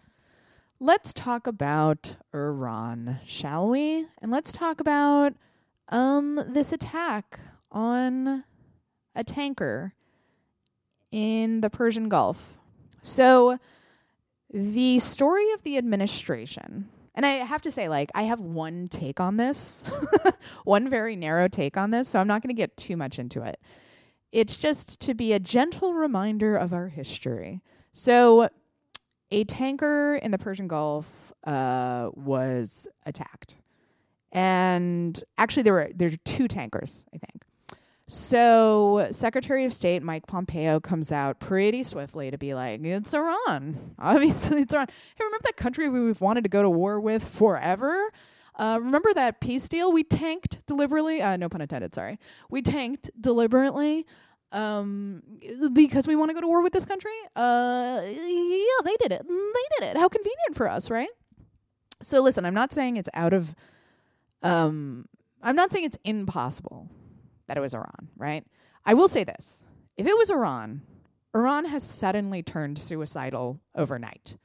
[0.78, 4.06] let's talk about Iran, shall we?
[4.22, 5.34] And let's talk about
[5.88, 7.40] um this attack
[7.72, 8.44] on
[9.16, 9.92] a tanker
[11.10, 12.58] in the Persian Gulf.
[13.02, 13.58] So
[14.54, 19.18] the story of the administration and I have to say, like, I have one take
[19.18, 19.82] on this,
[20.64, 23.42] one very narrow take on this, so I'm not going to get too much into
[23.42, 23.58] it.
[24.32, 27.62] It's just to be a gentle reminder of our history.
[27.92, 28.48] So,
[29.30, 33.58] a tanker in the Persian Gulf uh, was attacked
[34.32, 37.42] and actually there were there are two tankers, I think.
[38.06, 43.94] So Secretary of State Mike Pompeo comes out pretty swiftly to be like, "It's Iran.
[43.98, 44.86] Obviously, it's Iran.
[44.88, 48.10] Hey, remember that country we've wanted to go to war with forever?
[48.58, 51.22] Uh, remember that peace deal we tanked deliberately?
[51.22, 51.94] Uh, no pun intended.
[51.94, 52.18] Sorry,
[52.50, 54.06] we tanked deliberately."
[54.50, 55.22] um
[55.74, 59.22] because we want to go to war with this country uh yeah they did it
[59.28, 61.10] they did it how convenient for us right
[62.00, 63.54] so listen i'm not saying it's out of
[64.42, 65.06] um,
[65.42, 66.88] I'm not saying it's impossible
[67.46, 68.44] that it was Iran, right?
[68.84, 69.62] I will say this.
[69.96, 70.82] If it was Iran,
[71.34, 74.36] Iran has suddenly turned suicidal overnight.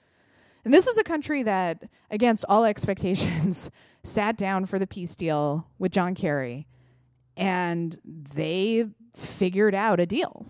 [0.65, 3.69] And this is a country that, against all expectations,
[4.03, 6.67] sat down for the peace deal with John Kerry
[7.37, 8.85] and they
[9.15, 10.45] figured out a deal.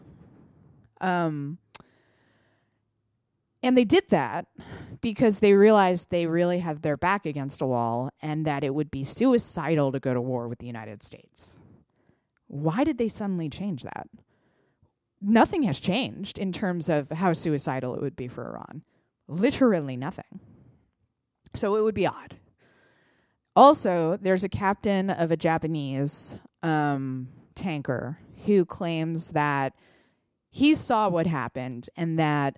[1.02, 1.58] Um,
[3.62, 4.48] and they did that
[5.02, 8.92] because they realized they really had their back against a wall and that it would
[8.92, 11.58] be suicidal to go to war with the United States.
[12.48, 14.08] Why did they suddenly change that?
[15.22, 18.84] Nothing has changed in terms of how suicidal it would be for Iran.
[19.28, 20.42] Literally nothing.
[21.54, 22.36] So it would be odd.
[23.56, 29.74] Also, there's a captain of a Japanese um, tanker who claims that
[30.50, 32.58] he saw what happened and that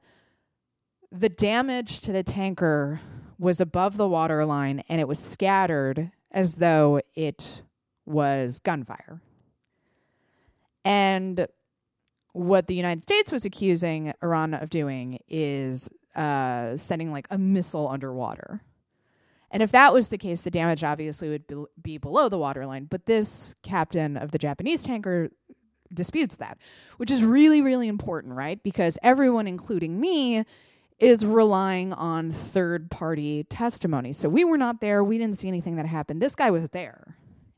[1.11, 2.99] the damage to the tanker
[3.37, 7.63] was above the waterline and it was scattered as though it
[8.05, 9.21] was gunfire.
[10.83, 11.47] And
[12.33, 17.87] what the United States was accusing Iran of doing is uh, sending like a missile
[17.87, 18.61] underwater.
[19.55, 22.87] And if that was the case, the damage obviously would be, be below the waterline.
[22.89, 25.29] But this captain of the Japanese tanker
[25.93, 26.57] disputes that,
[26.97, 28.61] which is really, really important, right?
[28.61, 30.43] Because everyone, including me,
[30.99, 34.11] is relying on third party testimony.
[34.11, 35.05] So we were not there.
[35.05, 36.21] We didn't see anything that happened.
[36.21, 37.15] This guy was there.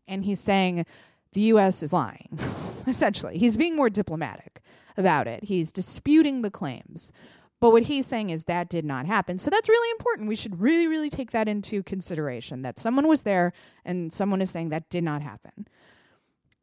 [0.07, 0.86] And he's saying
[1.33, 1.81] the U.S.
[1.81, 2.29] is lying,
[2.86, 3.39] essentially.
[3.39, 4.62] He's being more diplomatic
[4.97, 5.45] about it.
[5.45, 7.12] He's disputing the claims.
[7.60, 9.39] But what he's saying is that did not happen.
[9.39, 10.28] So that's really important.
[10.28, 13.52] We should really, really take that into consideration that someone was there
[13.84, 15.67] and someone is saying that did not happen.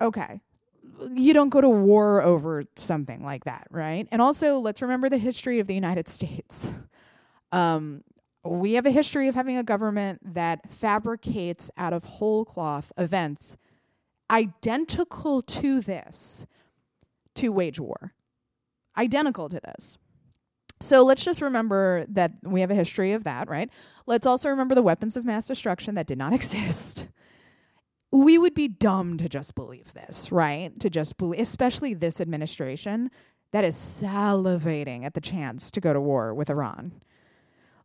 [0.01, 0.41] Okay.
[1.13, 4.07] You don't go to war over something like that, right?
[4.13, 6.71] And also, let's remember the history of the United States.
[7.51, 8.05] Um,
[8.45, 13.57] we have a history of having a government that fabricates out of whole cloth events
[14.31, 16.47] identical to this
[17.35, 18.13] to wage war.
[18.97, 19.99] Identical to this.
[20.85, 23.71] So let's just remember that we have a history of that, right?
[24.07, 27.09] Let's also remember the weapons of mass destruction that did not exist.
[28.13, 30.79] We would be dumb to just believe this, right?
[30.81, 33.11] To just believe, especially this administration
[33.53, 36.93] that is salivating at the chance to go to war with Iran.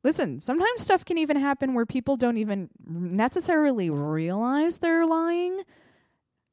[0.04, 5.62] Listen, sometimes stuff can even happen where people don't even necessarily realize they're lying.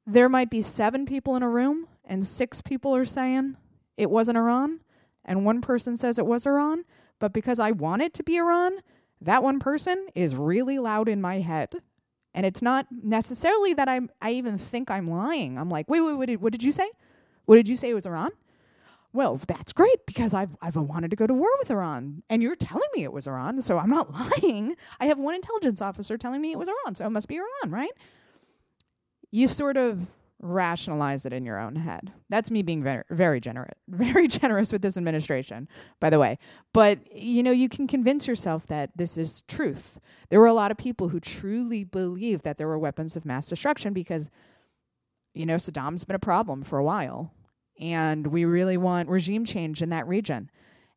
[0.07, 3.57] There might be seven people in a room, and six people are saying
[3.97, 4.81] it wasn't Iran
[5.27, 6.85] and one person says it was Iran,
[7.19, 8.79] but because I want it to be Iran,
[9.21, 11.75] that one person is really loud in my head.
[12.33, 15.59] And it's not necessarily that I'm I even think I'm lying.
[15.59, 16.89] I'm like, wait, wait, did, what did you say?
[17.47, 18.31] What did you say it was Iran?
[19.13, 22.55] Well, that's great because I've I've wanted to go to war with Iran, and you're
[22.55, 24.13] telling me it was Iran, so I'm not
[24.43, 24.77] lying.
[25.01, 27.71] I have one intelligence officer telling me it was Iran, so it must be Iran,
[27.71, 27.93] right?
[29.31, 30.07] You sort of
[30.41, 32.13] rationalize it in your own head.
[32.29, 35.69] That's me being very very generous very generous with this administration,
[36.01, 36.39] by the way.
[36.73, 39.99] But you know, you can convince yourself that this is truth.
[40.29, 43.49] There were a lot of people who truly believed that there were weapons of mass
[43.49, 44.31] destruction because
[45.37, 47.31] you know, Saddam's been a problem for a while.
[47.79, 50.51] And we really want regime change in that region.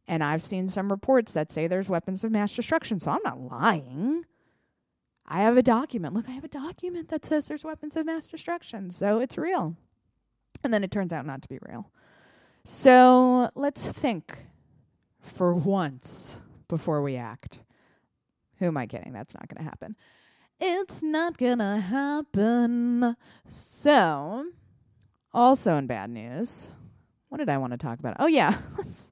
[0.08, 3.40] And I've seen some reports that say there's weapons of mass destruction, so I'm not
[3.40, 4.24] lying.
[5.30, 6.16] I have a document.
[6.16, 8.90] Look, I have a document that says there's weapons of mass destruction.
[8.90, 9.76] So it's real.
[10.64, 11.92] And then it turns out not to be real.
[12.64, 14.48] So let's think
[15.22, 17.62] for once before we act.
[18.58, 19.14] Who am I kidding?
[19.14, 19.96] That's not going to happen.
[20.60, 23.16] It's not going to happen.
[23.48, 24.46] So,
[25.32, 26.70] also in bad news,
[27.30, 28.18] what did I want to talk about?
[28.20, 28.58] Oh, yeah.
[28.78, 29.12] let's,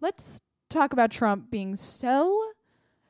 [0.00, 2.42] let's talk about Trump being so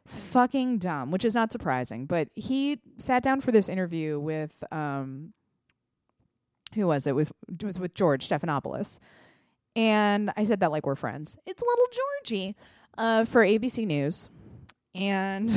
[0.09, 2.07] fucking dumb, which is not surprising.
[2.07, 5.33] But he sat down for this interview with um,
[6.75, 7.14] who was it?
[7.14, 8.99] With it was with George Stephanopoulos,
[9.77, 11.37] and I said that like we're friends.
[11.47, 12.57] It's little Georgie
[12.97, 14.31] uh, for ABC News,
[14.94, 15.51] and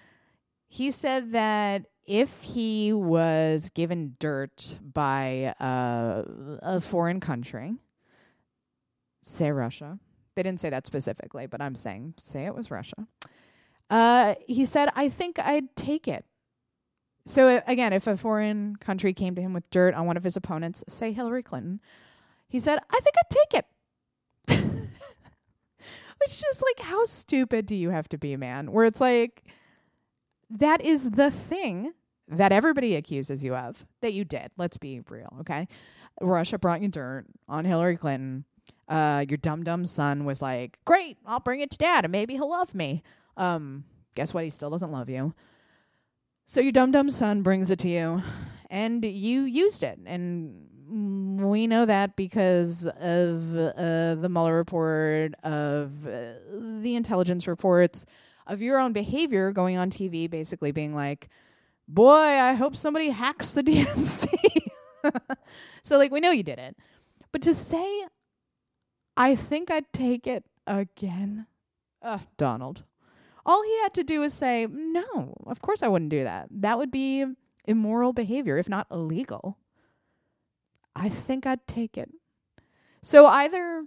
[0.68, 6.22] he said that if he was given dirt by uh,
[6.62, 7.74] a foreign country,
[9.22, 9.98] say Russia.
[10.34, 13.08] They didn't say that specifically, but I'm saying say it was Russia
[13.90, 16.24] uh, he said, I think I'd take it.
[17.26, 20.24] So, uh, again, if a foreign country came to him with dirt on one of
[20.24, 21.80] his opponents, say Hillary Clinton,
[22.48, 23.66] he said, I think I'd take it.
[26.20, 28.72] Which is just like, how stupid do you have to be, man?
[28.72, 29.44] Where it's like,
[30.50, 31.92] that is the thing
[32.28, 34.50] that everybody accuses you of that you did.
[34.56, 35.68] Let's be real, okay?
[36.20, 38.44] Russia brought you dirt on Hillary Clinton.
[38.88, 42.34] Uh, your dumb dumb son was like, "Great, I'll bring it to dad, and maybe
[42.34, 43.02] he'll love me."
[43.38, 43.84] Um,
[44.14, 44.44] guess what?
[44.44, 45.32] He still doesn't love you.
[46.44, 48.22] So your dumb dumb son brings it to you,
[48.68, 56.06] and you used it, and we know that because of uh, the Mueller report, of
[56.06, 56.32] uh,
[56.80, 58.06] the intelligence reports,
[58.46, 61.28] of your own behavior going on TV, basically being like,
[61.86, 64.26] "Boy, I hope somebody hacks the DNC."
[65.82, 66.76] so, like, we know you did it,
[67.30, 68.06] but to say,
[69.16, 71.46] "I think I'd take it again,"
[72.00, 72.84] uh, Donald.
[73.48, 76.48] All he had to do was say, No, of course I wouldn't do that.
[76.50, 77.24] That would be
[77.64, 79.58] immoral behavior, if not illegal.
[80.94, 82.10] I think I'd take it.
[83.02, 83.84] So either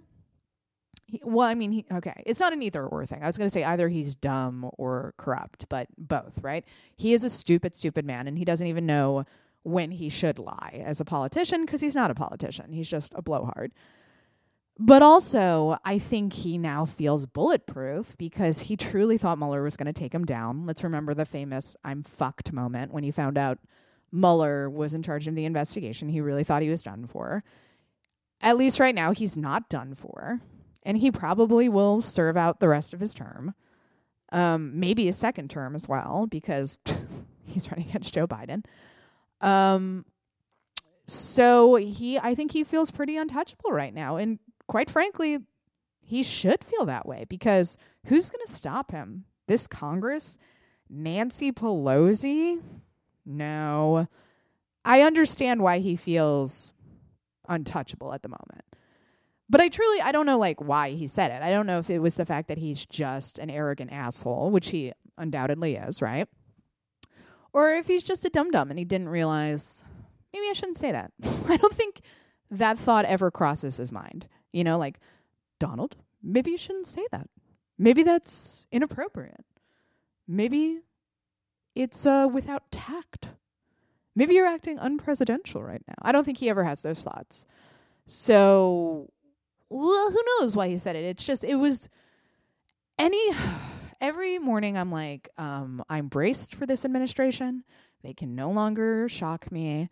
[1.06, 3.22] he, well, I mean, he, okay, it's not an either or thing.
[3.22, 6.64] I was going to say either he's dumb or corrupt, but both, right?
[6.96, 9.24] He is a stupid, stupid man, and he doesn't even know
[9.62, 12.72] when he should lie as a politician because he's not a politician.
[12.72, 13.72] He's just a blowhard.
[14.78, 19.86] But also, I think he now feels bulletproof because he truly thought Mueller was going
[19.86, 20.66] to take him down.
[20.66, 23.58] Let's remember the famous I'm fucked moment when he found out
[24.10, 26.08] Mueller was in charge of the investigation.
[26.08, 27.44] He really thought he was done for.
[28.40, 30.40] At least right now, he's not done for
[30.82, 33.54] and he probably will serve out the rest of his term.
[34.32, 36.78] Um, maybe a second term as well, because
[37.44, 38.64] he's running against Joe Biden.
[39.40, 40.04] Um,
[41.06, 44.38] so he, I think he feels pretty untouchable right now, and
[44.72, 45.38] quite frankly,
[46.00, 49.26] he should feel that way because who's going to stop him?
[49.46, 50.38] This Congress,
[50.88, 52.62] Nancy Pelosi?
[53.26, 54.08] No.
[54.82, 56.72] I understand why he feels
[57.50, 58.64] untouchable at the moment.
[59.50, 61.42] But I truly I don't know like why he said it.
[61.42, 64.70] I don't know if it was the fact that he's just an arrogant asshole, which
[64.70, 66.26] he undoubtedly is, right?
[67.52, 69.84] Or if he's just a dum dum and he didn't realize
[70.32, 71.12] maybe I shouldn't say that.
[71.46, 72.00] I don't think
[72.50, 74.28] that thought ever crosses his mind.
[74.52, 74.98] You know, like
[75.58, 77.28] Donald, maybe you shouldn't say that.
[77.78, 79.44] Maybe that's inappropriate.
[80.28, 80.80] Maybe
[81.74, 83.30] it's uh without tact.
[84.14, 85.94] Maybe you're acting unpresidential right now.
[86.02, 87.46] I don't think he ever has those thoughts.
[88.06, 89.10] So
[89.70, 91.04] well, who knows why he said it?
[91.04, 91.88] It's just it was
[92.98, 93.30] any
[94.00, 97.64] every morning I'm like, um, I'm braced for this administration.
[98.02, 99.88] They can no longer shock me.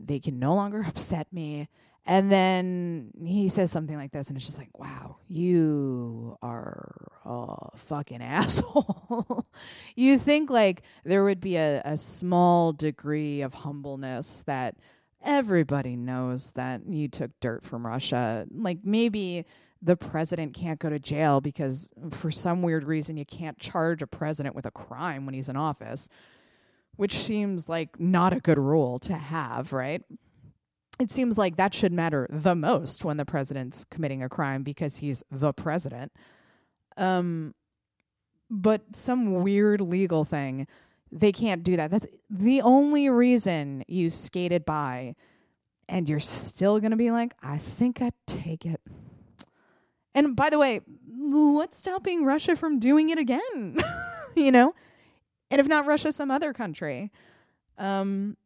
[0.00, 1.68] They can no longer upset me.
[2.08, 7.76] And then he says something like this, and it's just like, wow, you are a
[7.76, 9.46] fucking asshole.
[9.94, 14.76] you think like there would be a, a small degree of humbleness that
[15.22, 18.46] everybody knows that you took dirt from Russia.
[18.50, 19.44] Like maybe
[19.82, 24.06] the president can't go to jail because for some weird reason you can't charge a
[24.06, 26.08] president with a crime when he's in office,
[26.96, 30.02] which seems like not a good rule to have, right?
[31.00, 34.98] It seems like that should matter the most when the president's committing a crime because
[34.98, 36.12] he's the president.
[36.96, 37.54] Um
[38.50, 40.66] but some weird legal thing
[41.10, 41.90] they can't do that.
[41.90, 45.14] That's the only reason you skated by
[45.88, 48.80] and you're still to be like, I think I take it.
[50.14, 53.76] And by the way, what's stopping Russia from doing it again?
[54.36, 54.74] you know?
[55.50, 57.10] And if not Russia, some other country.
[57.78, 58.36] Um,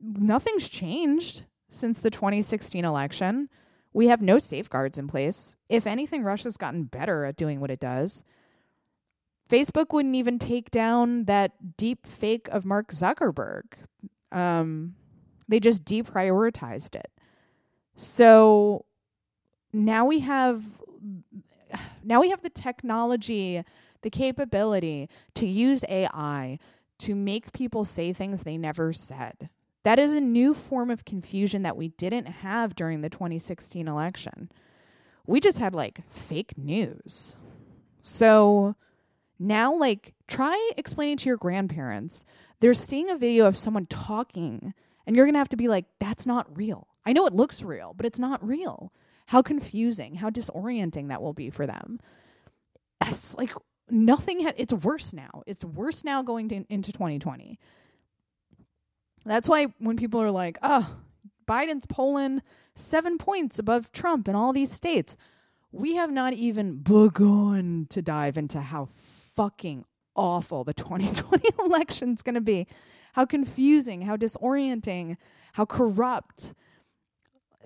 [0.00, 3.48] nothing's changed since the 2016 election.
[3.92, 5.56] We have no safeguards in place.
[5.68, 8.24] If anything, Russia's gotten better at doing what it does.
[9.48, 13.64] Facebook wouldn't even take down that deep fake of Mark Zuckerberg.
[14.30, 14.94] Um,
[15.48, 17.10] they just deprioritized it.
[17.96, 18.84] So
[19.72, 20.62] now we have
[22.04, 23.62] now we have the technology,
[24.02, 26.58] the capability to use AI
[26.98, 29.48] to make people say things they never said.
[29.84, 34.50] That is a new form of confusion that we didn't have during the 2016 election.
[35.26, 37.36] We just had like fake news.
[38.02, 38.74] So
[39.38, 42.24] now, like, try explaining to your grandparents.
[42.60, 44.74] They're seeing a video of someone talking,
[45.06, 46.88] and you're to have to be like, that's not real.
[47.06, 48.92] I know it looks real, but it's not real.
[49.26, 52.00] How confusing, how disorienting that will be for them.
[53.06, 53.52] It's like
[53.88, 55.42] nothing, ha- it's worse now.
[55.46, 57.58] It's worse now going to, into 2020.
[59.24, 60.96] That's why when people are like, oh,
[61.46, 62.42] Biden's polling
[62.74, 65.16] seven points above Trump in all these states,
[65.72, 72.34] we have not even begun to dive into how fucking awful the 2020 election's going
[72.34, 72.66] to be.
[73.14, 75.16] How confusing, how disorienting,
[75.54, 76.52] how corrupt.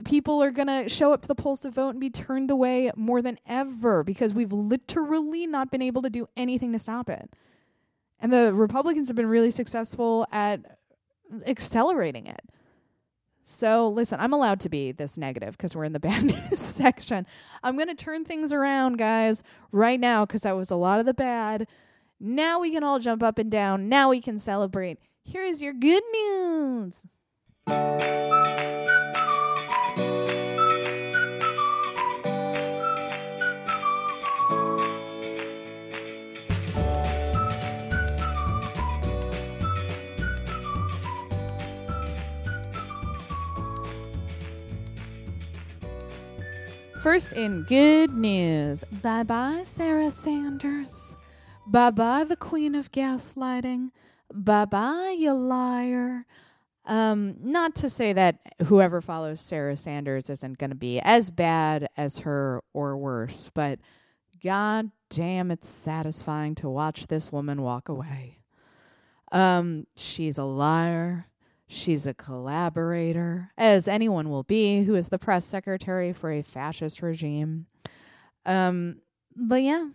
[0.05, 2.91] People are going to show up to the polls to vote and be turned away
[2.97, 7.35] more than ever because we've literally not been able to do anything to stop it.
[8.19, 10.79] And the Republicans have been really successful at
[11.47, 12.43] accelerating it.
[13.45, 17.27] So, listen, I'm allowed to be this negative because we're in the bad news section.
[17.63, 21.07] I'm going to turn things around, guys, right now because that was a lot of
[21.07, 21.67] the bad.
[22.21, 23.89] Now we can all jump up and down.
[23.89, 24.99] Now we can celebrate.
[25.25, 27.05] Here is your good news.
[47.03, 51.17] First, in good news, bye bye, Sarah Sanders.
[51.67, 53.89] Bye bye, the queen of gaslighting.
[54.33, 56.27] Bye bye, you liar.
[56.85, 61.89] Um, not to say that whoever follows Sarah Sanders isn't going to be as bad
[61.97, 63.81] as her or worse, but
[64.41, 68.39] god damn, it's satisfying to watch this woman walk away.
[69.33, 71.27] Um, she's a liar.
[71.73, 77.01] She's a collaborator, as anyone will be who is the press secretary for a fascist
[77.01, 77.65] regime.
[78.45, 78.99] Um,
[79.35, 79.89] but yeah,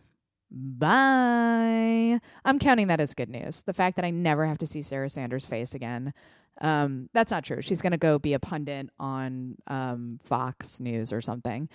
[0.49, 2.19] bye.
[2.43, 3.61] I'm counting that as good news.
[3.61, 6.15] The fact that I never have to see Sarah Sanders' face again.
[6.59, 7.61] Um, that's not true.
[7.61, 11.69] She's going to go be a pundit on um, Fox News or something.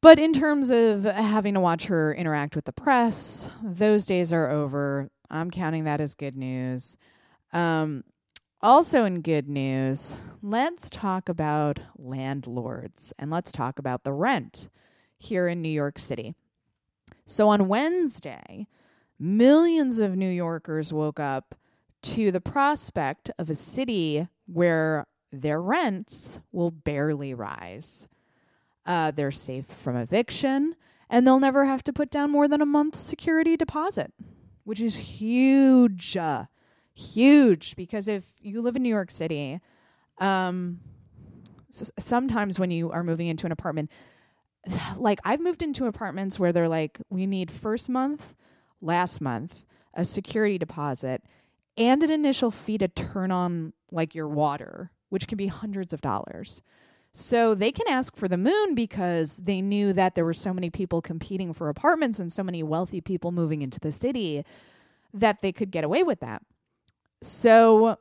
[0.00, 4.50] But in terms of having to watch her interact with the press, those days are
[4.50, 5.10] over.
[5.30, 6.96] I'm counting that as good news.
[7.52, 8.02] Um,
[8.62, 14.68] also, in good news, let's talk about landlords and let's talk about the rent
[15.18, 16.34] here in New York City.
[17.26, 18.66] So, on Wednesday,
[19.18, 21.54] millions of New Yorkers woke up
[22.02, 28.08] to the prospect of a city where their rents will barely rise.
[28.84, 30.74] Uh, they're safe from eviction,
[31.08, 34.12] and they'll never have to put down more than a month's security deposit
[34.64, 36.16] which is huge.
[36.16, 36.44] Uh,
[36.94, 39.60] huge because if you live in New York City,
[40.18, 40.80] um,
[41.72, 43.90] s- sometimes when you are moving into an apartment,
[44.96, 48.34] like I've moved into apartments where they're like, we need first month,
[48.80, 49.64] last month,
[49.94, 51.22] a security deposit,
[51.76, 56.00] and an initial fee to turn on like your water, which can be hundreds of
[56.00, 56.62] dollars.
[57.14, 60.70] So they can ask for the moon because they knew that there were so many
[60.70, 64.44] people competing for apartments and so many wealthy people moving into the city
[65.12, 66.42] that they could get away with that.
[67.22, 67.98] So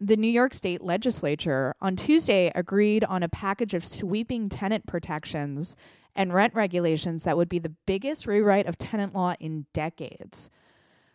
[0.00, 5.76] the New York State legislature on Tuesday agreed on a package of sweeping tenant protections
[6.14, 10.50] and rent regulations that would be the biggest rewrite of tenant law in decades.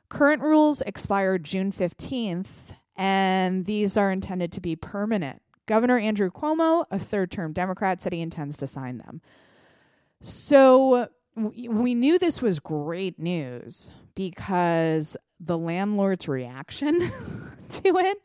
[0.10, 5.42] Current rules expire June 15th, and these are intended to be permanent.
[5.66, 9.22] Governor Andrew Cuomo, a third term Democrat, said he intends to sign them.
[10.20, 17.00] So we knew this was great news because the landlord's reaction
[17.70, 18.18] to it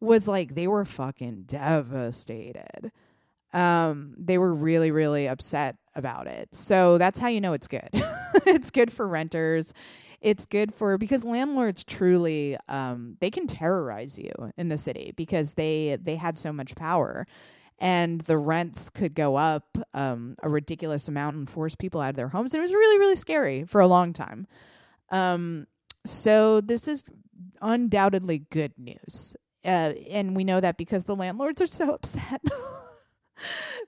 [0.00, 2.92] was like they were fucking devastated.
[3.52, 6.54] Um, they were really, really upset about it.
[6.54, 7.88] So that's how you know it's good.
[8.46, 9.72] it's good for renters
[10.22, 15.52] it's good for because landlords truly um, they can terrorize you in the city because
[15.52, 17.26] they they had so much power
[17.78, 22.16] and the rents could go up um, a ridiculous amount and force people out of
[22.16, 22.54] their homes.
[22.54, 24.46] And it was really, really scary for a long time.
[25.10, 25.66] Um,
[26.04, 27.04] so this is
[27.60, 29.36] undoubtedly good news.
[29.64, 32.40] Uh, and we know that because the landlords are so upset.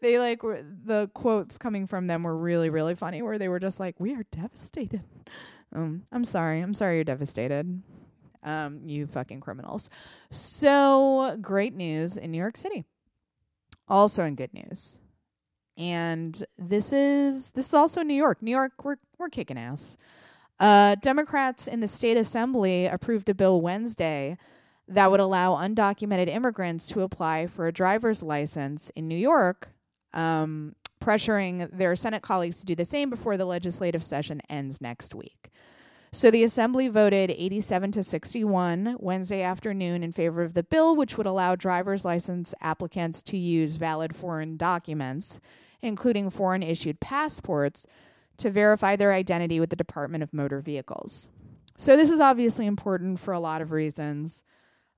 [0.00, 3.60] they like were, the quotes coming from them were really, really funny, where they were
[3.60, 5.04] just like, "We are devastated."
[5.74, 6.60] Um, I'm sorry.
[6.60, 7.82] I'm sorry you're devastated.
[8.42, 9.90] Um, you fucking criminals.
[10.30, 12.84] So great news in New York City.
[13.88, 15.00] Also in good news.
[15.76, 18.42] And this is this is also New York.
[18.42, 19.96] New York, we're we're kicking ass.
[20.60, 24.36] Uh, Democrats in the state assembly approved a bill Wednesday
[24.88, 29.68] that would allow undocumented immigrants to apply for a driver's license in New York
[30.14, 35.14] um, pressuring their Senate colleagues to do the same before the legislative session ends next
[35.14, 35.50] week.
[36.10, 41.18] So the Assembly voted 87 to 61 Wednesday afternoon in favor of the bill, which
[41.18, 45.38] would allow driver's license applicants to use valid foreign documents,
[45.82, 47.86] including foreign issued passports,
[48.38, 51.28] to verify their identity with the Department of Motor Vehicles.
[51.76, 54.44] So this is obviously important for a lot of reasons.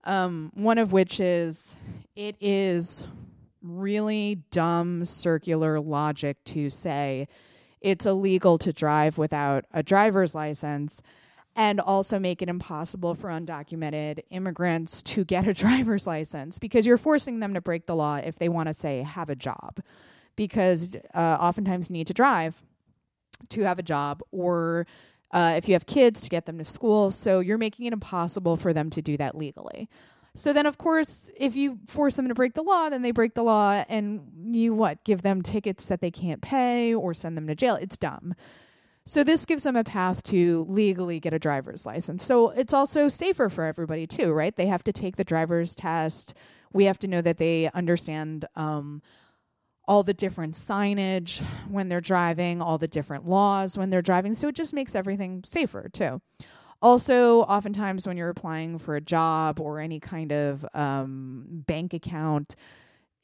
[0.04, 1.76] Um, one of which is
[2.16, 3.04] it is
[3.62, 7.28] really dumb circular logic to say
[7.80, 11.02] it's illegal to drive without a driver's license
[11.56, 16.96] and also make it impossible for undocumented immigrants to get a driver's license because you're
[16.96, 19.80] forcing them to break the law if they want to say have a job
[20.36, 22.62] because uh, oftentimes you need to drive
[23.48, 24.86] to have a job or
[25.32, 28.56] uh, if you have kids to get them to school so you're making it impossible
[28.56, 29.88] for them to do that legally
[30.34, 33.34] so then, of course, if you force them to break the law, then they break
[33.34, 35.02] the law, and you what?
[35.04, 37.74] Give them tickets that they can't pay or send them to jail.
[37.74, 38.34] It's dumb.
[39.06, 42.22] So this gives them a path to legally get a driver's license.
[42.22, 44.54] So it's also safer for everybody too, right?
[44.54, 46.34] They have to take the driver's test.
[46.72, 49.02] We have to know that they understand um,
[49.90, 54.34] all the different signage when they're driving, all the different laws when they're driving.
[54.34, 56.22] So it just makes everything safer too.
[56.80, 62.54] Also, oftentimes when you're applying for a job or any kind of um, bank account,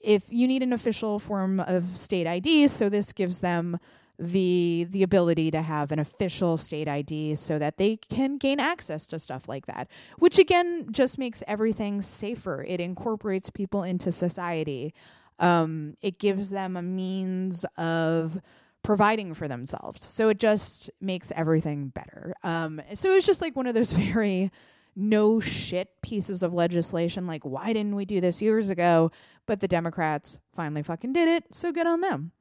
[0.01, 3.79] if you need an official form of state ID, so this gives them
[4.19, 9.07] the the ability to have an official state ID so that they can gain access
[9.07, 9.89] to stuff like that
[10.19, 14.95] which again just makes everything safer it incorporates people into society
[15.39, 18.41] um, it gives them a means of
[18.83, 20.05] providing for themselves.
[20.05, 22.35] So it just makes everything better.
[22.45, 24.51] Um, so it's just like one of those very
[24.95, 29.11] no shit pieces of legislation like why didn't we do this years ago?
[29.45, 32.33] But the democrats finally fucking did it so good on them.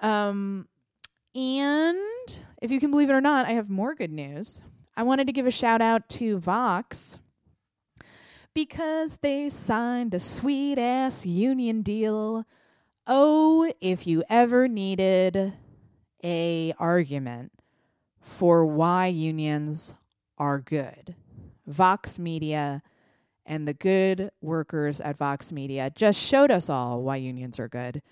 [0.00, 0.68] Um
[1.34, 1.98] and
[2.62, 4.62] if you can believe it or not, I have more good news.
[4.96, 7.18] I wanted to give a shout out to Vox
[8.54, 12.44] because they signed a sweet ass union deal.
[13.06, 15.54] Oh, if you ever needed
[16.22, 17.52] a argument
[18.20, 19.94] for why unions
[20.38, 21.14] are good.
[21.66, 22.82] Vox Media
[23.44, 28.02] and the good workers at Vox Media just showed us all why unions are good.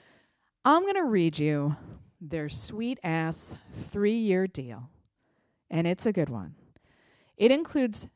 [0.64, 1.76] I'm going to read you
[2.20, 4.90] their sweet ass three year deal,
[5.70, 6.54] and it's a good one.
[7.36, 8.08] It includes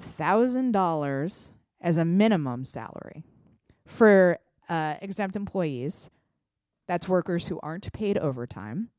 [0.00, 3.24] $56,000 as a minimum salary
[3.86, 4.38] for
[4.68, 6.10] uh, exempt employees.
[6.86, 8.90] That's workers who aren't paid overtime,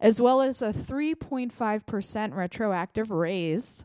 [0.00, 3.84] as well as a 3.5% retroactive raise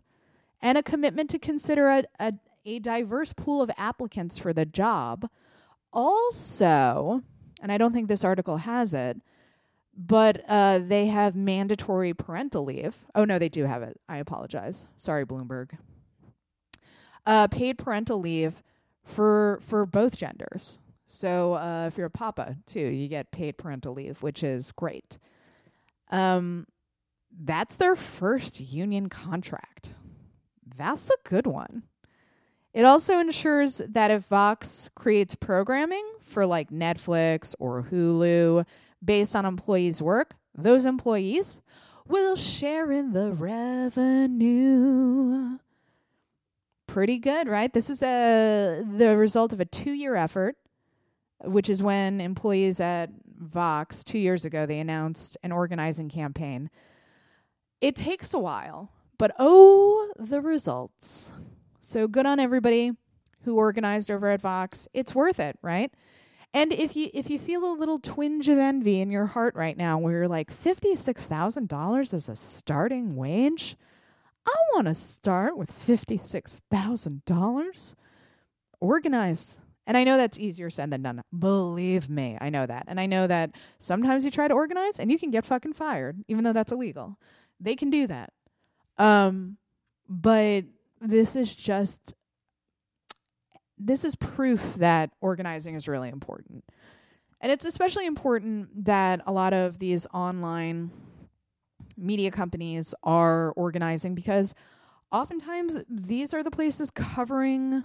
[0.61, 2.33] and a commitment to consider a, a,
[2.65, 5.29] a diverse pool of applicants for the job.
[5.93, 7.21] Also,
[7.61, 9.21] and I don't think this article has it,
[9.95, 13.05] but uh, they have mandatory parental leave.
[13.15, 13.99] Oh, no, they do have it.
[14.07, 14.85] I apologize.
[14.97, 15.71] Sorry, Bloomberg.
[17.28, 18.63] Uh, paid parental leave
[19.03, 20.80] for for both genders.
[21.07, 25.19] So uh, if you're a papa too, you get paid parental leave, which is great.
[26.09, 26.67] Um,
[27.38, 29.95] that's their first union contract.
[30.78, 31.84] That's a good one.
[32.73, 38.65] It also ensures that if Vox creates programming for like Netflix or Hulu
[39.03, 41.61] based on employees' work, those employees
[42.07, 44.78] will share in the revenue.
[46.97, 47.71] Pretty good, right?
[47.71, 50.55] This is a the result of a 2-year effort,
[51.43, 56.71] which is when employees at Vox 2 years ago they announced an organizing campaign.
[57.81, 61.31] It takes a while, but oh, the results.
[61.81, 62.93] So good on everybody
[63.43, 64.87] who organized over at Vox.
[64.91, 65.93] It's worth it, right?
[66.51, 69.77] And if you if you feel a little twinge of envy in your heart right
[69.77, 73.77] now where you're like $56,000 as a starting wage,
[74.47, 77.95] I want to start with $56,000.
[78.79, 79.59] Organize.
[79.85, 81.23] And I know that's easier said than done.
[81.37, 82.85] Believe me, I know that.
[82.87, 86.23] And I know that sometimes you try to organize and you can get fucking fired
[86.27, 87.17] even though that's illegal.
[87.59, 88.33] They can do that.
[88.97, 89.57] Um
[90.09, 90.65] but
[91.01, 92.13] this is just
[93.77, 96.63] this is proof that organizing is really important.
[97.39, 100.91] And it's especially important that a lot of these online
[101.97, 104.53] media companies are organizing because
[105.11, 107.83] oftentimes these are the places covering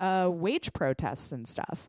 [0.00, 1.88] uh, wage protests and stuff.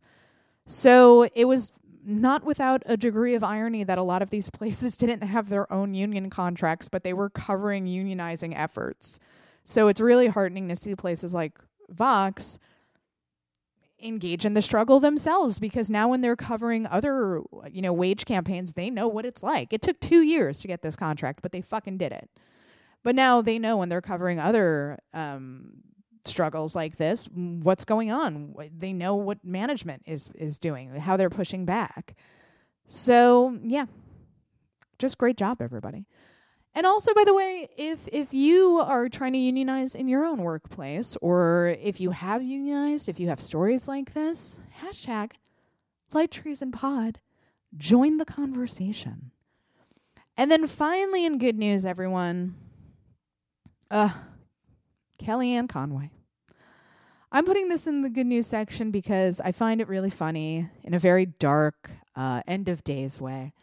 [0.65, 1.71] So it was
[2.05, 5.71] not without a degree of irony that a lot of these places didn't have their
[5.71, 9.19] own union contracts, but they were covering unionizing efforts.
[9.63, 11.57] So it's really heartening to see places like
[11.89, 12.59] Vox
[14.03, 17.41] engage in the struggle themselves because now when they're covering other
[17.71, 19.73] you know wage campaigns they know what it's like.
[19.73, 22.29] It took 2 years to get this contract but they fucking did it.
[23.03, 25.73] But now they know when they're covering other um,
[26.25, 28.55] struggles like this what's going on?
[28.77, 32.15] They know what management is is doing how they're pushing back.
[32.85, 33.85] So yeah.
[34.99, 36.05] Just great job everybody
[36.75, 40.41] and also, by the way, if if you are trying to unionize in your own
[40.41, 45.33] workplace, or if you have unionized, if you have stories like this, hashtag
[46.13, 47.19] Light Treason Pod,
[47.77, 49.31] join the conversation.
[50.35, 52.55] And then finally, in good news, everyone,
[53.91, 54.09] uh,
[55.19, 56.09] Kellyanne Conway.
[57.31, 60.93] I'm putting this in the good news section because I find it really funny in
[60.93, 63.53] a very dark, uh, end of days way.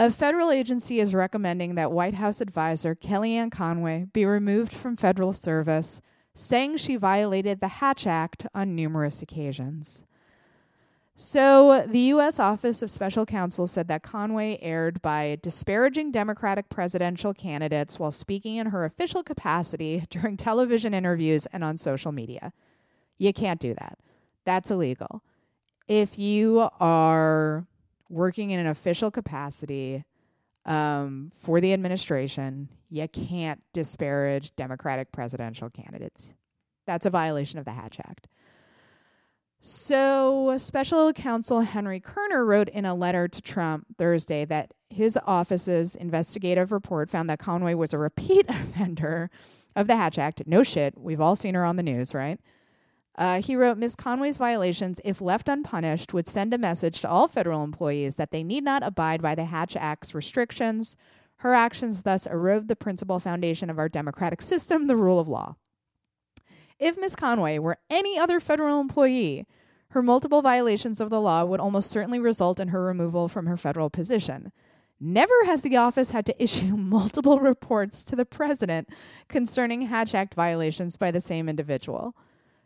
[0.00, 5.32] A federal agency is recommending that White House advisor Kellyanne Conway be removed from federal
[5.32, 6.00] service,
[6.36, 10.04] saying she violated the Hatch Act on numerous occasions.
[11.16, 12.38] So, the U.S.
[12.38, 18.54] Office of Special Counsel said that Conway erred by disparaging Democratic presidential candidates while speaking
[18.54, 22.52] in her official capacity during television interviews and on social media.
[23.18, 23.98] You can't do that.
[24.44, 25.24] That's illegal.
[25.88, 27.66] If you are
[28.08, 30.04] working in an official capacity
[30.64, 36.34] um, for the administration, you can't disparage Democratic presidential candidates.
[36.86, 38.28] That's a violation of the Hatch Act.
[39.60, 45.96] So, special counsel Henry Kerner wrote in a letter to Trump Thursday that his office's
[45.96, 49.30] investigative report found that Conway was a repeat offender
[49.74, 50.42] of the Hatch Act.
[50.46, 50.96] No shit.
[50.96, 52.38] We've all seen her on the news, right?
[53.18, 53.96] Uh, he wrote Ms.
[53.96, 58.44] Conway's violations, if left unpunished, would send a message to all federal employees that they
[58.44, 60.96] need not abide by the Hatch Act's restrictions.
[61.38, 65.56] Her actions thus erode the principal foundation of our democratic system, the rule of law.
[66.78, 67.16] If Ms.
[67.16, 69.46] Conway were any other federal employee,
[69.90, 73.56] her multiple violations of the law would almost certainly result in her removal from her
[73.56, 74.52] federal position.
[75.00, 78.90] Never has the office had to issue multiple reports to the president
[79.26, 82.14] concerning Hatch Act violations by the same individual.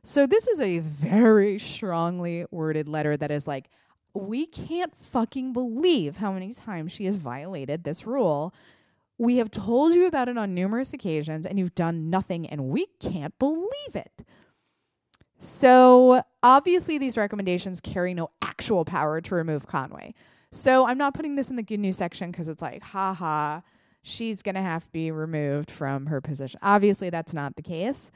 [0.04, 3.70] So, this is a very strongly worded letter that is like,
[4.14, 8.52] we can't fucking believe how many times she has violated this rule.
[9.16, 12.86] We have told you about it on numerous occasions and you've done nothing, and we
[12.98, 14.24] can't believe it.
[15.38, 20.14] So, obviously, these recommendations carry no actual power to remove Conway.
[20.50, 23.60] So, I'm not putting this in the good news section because it's like, haha,
[24.02, 26.58] she's going to have to be removed from her position.
[26.60, 28.10] Obviously, that's not the case.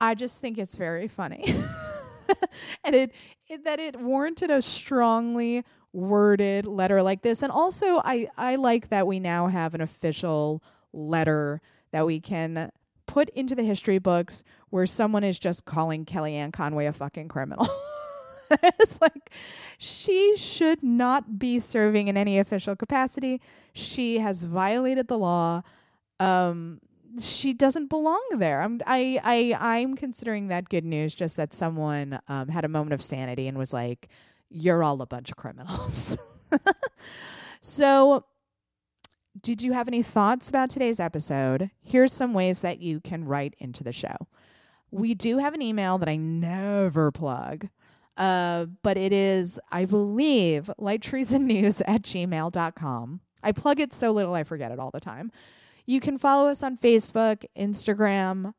[0.00, 1.44] I just think it's very funny.
[2.84, 3.12] and it,
[3.48, 8.90] it that it warranted a strongly worded letter like this and also I I like
[8.90, 12.70] that we now have an official letter that we can
[13.06, 17.66] put into the history books where someone is just calling Kellyanne Conway a fucking criminal.
[18.50, 19.32] it's like
[19.78, 23.40] she should not be serving in any official capacity.
[23.72, 25.62] She has violated the law.
[26.20, 26.80] Um,
[27.20, 28.60] she doesn't belong there.
[28.62, 31.14] I'm I I I'm considering that good news.
[31.14, 34.08] Just that someone um, had a moment of sanity and was like,
[34.50, 36.18] "You're all a bunch of criminals."
[37.60, 38.24] so
[39.40, 41.70] did you have any thoughts about today's episode?
[41.80, 44.16] Here's some ways that you can write into the show.
[44.90, 47.68] We do have an email that I never plug,
[48.16, 53.20] uh, but it is, I believe, lighttreasonnews at gmail.com.
[53.42, 55.30] I plug it so little I forget it all the time.
[55.88, 58.52] You can follow us on Facebook, Instagram,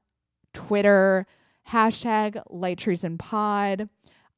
[0.52, 1.28] Twitter,
[1.70, 3.88] hashtag Light Treason Pod.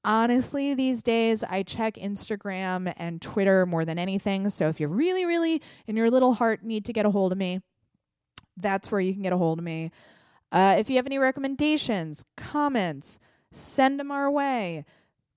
[0.04, 4.50] honestly these days i check instagram and twitter more than anything.
[4.50, 7.38] So if you really really in your little heart need to get a hold of
[7.38, 7.62] me
[8.58, 9.92] that's where you can get a hold of me.
[10.52, 13.20] Uh, if you have any recommendations comments
[13.54, 14.84] send them our way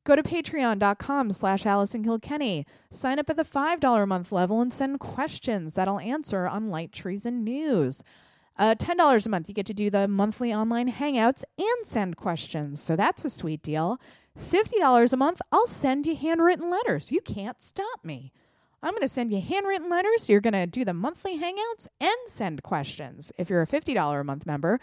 [0.05, 4.73] go to patreon.com slash allison kilkenny sign up at the $5 a month level and
[4.73, 8.03] send questions that i'll answer on light treason news
[8.57, 12.81] uh, $10 a month you get to do the monthly online hangouts and send questions
[12.81, 13.99] so that's a sweet deal
[14.39, 17.13] $50 a month, I'll send you handwritten letters.
[17.13, 18.33] You can't stop me.
[18.83, 20.29] I'm going to send you handwritten letters.
[20.29, 24.25] You're going to do the monthly hangouts and send questions if you're a $50 a
[24.25, 24.81] month member.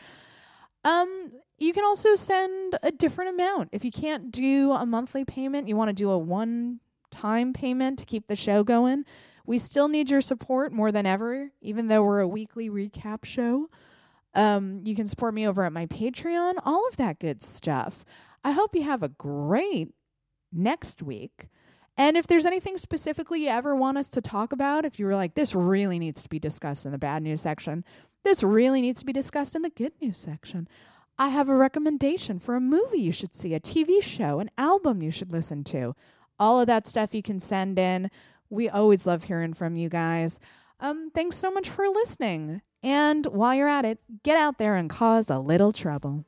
[0.83, 3.69] Um, you can also send a different amount.
[3.71, 6.79] If you can't do a monthly payment, you want to do a one
[7.11, 9.05] time payment to keep the show going.
[9.45, 13.69] We still need your support more than ever, even though we're a weekly recap show.
[14.33, 18.05] Um, you can support me over at my Patreon, all of that good stuff.
[18.43, 19.89] I hope you have a great
[20.51, 21.47] next week.
[21.97, 25.15] And if there's anything specifically you ever want us to talk about, if you were
[25.15, 27.83] like, this really needs to be discussed in the bad news section,
[28.23, 30.67] this really needs to be discussed in the good news section.
[31.17, 35.01] I have a recommendation for a movie you should see, a TV show, an album
[35.01, 35.95] you should listen to.
[36.39, 38.09] All of that stuff you can send in.
[38.49, 40.39] We always love hearing from you guys.
[40.79, 42.61] Um, thanks so much for listening.
[42.81, 46.25] And while you're at it, get out there and cause a little trouble.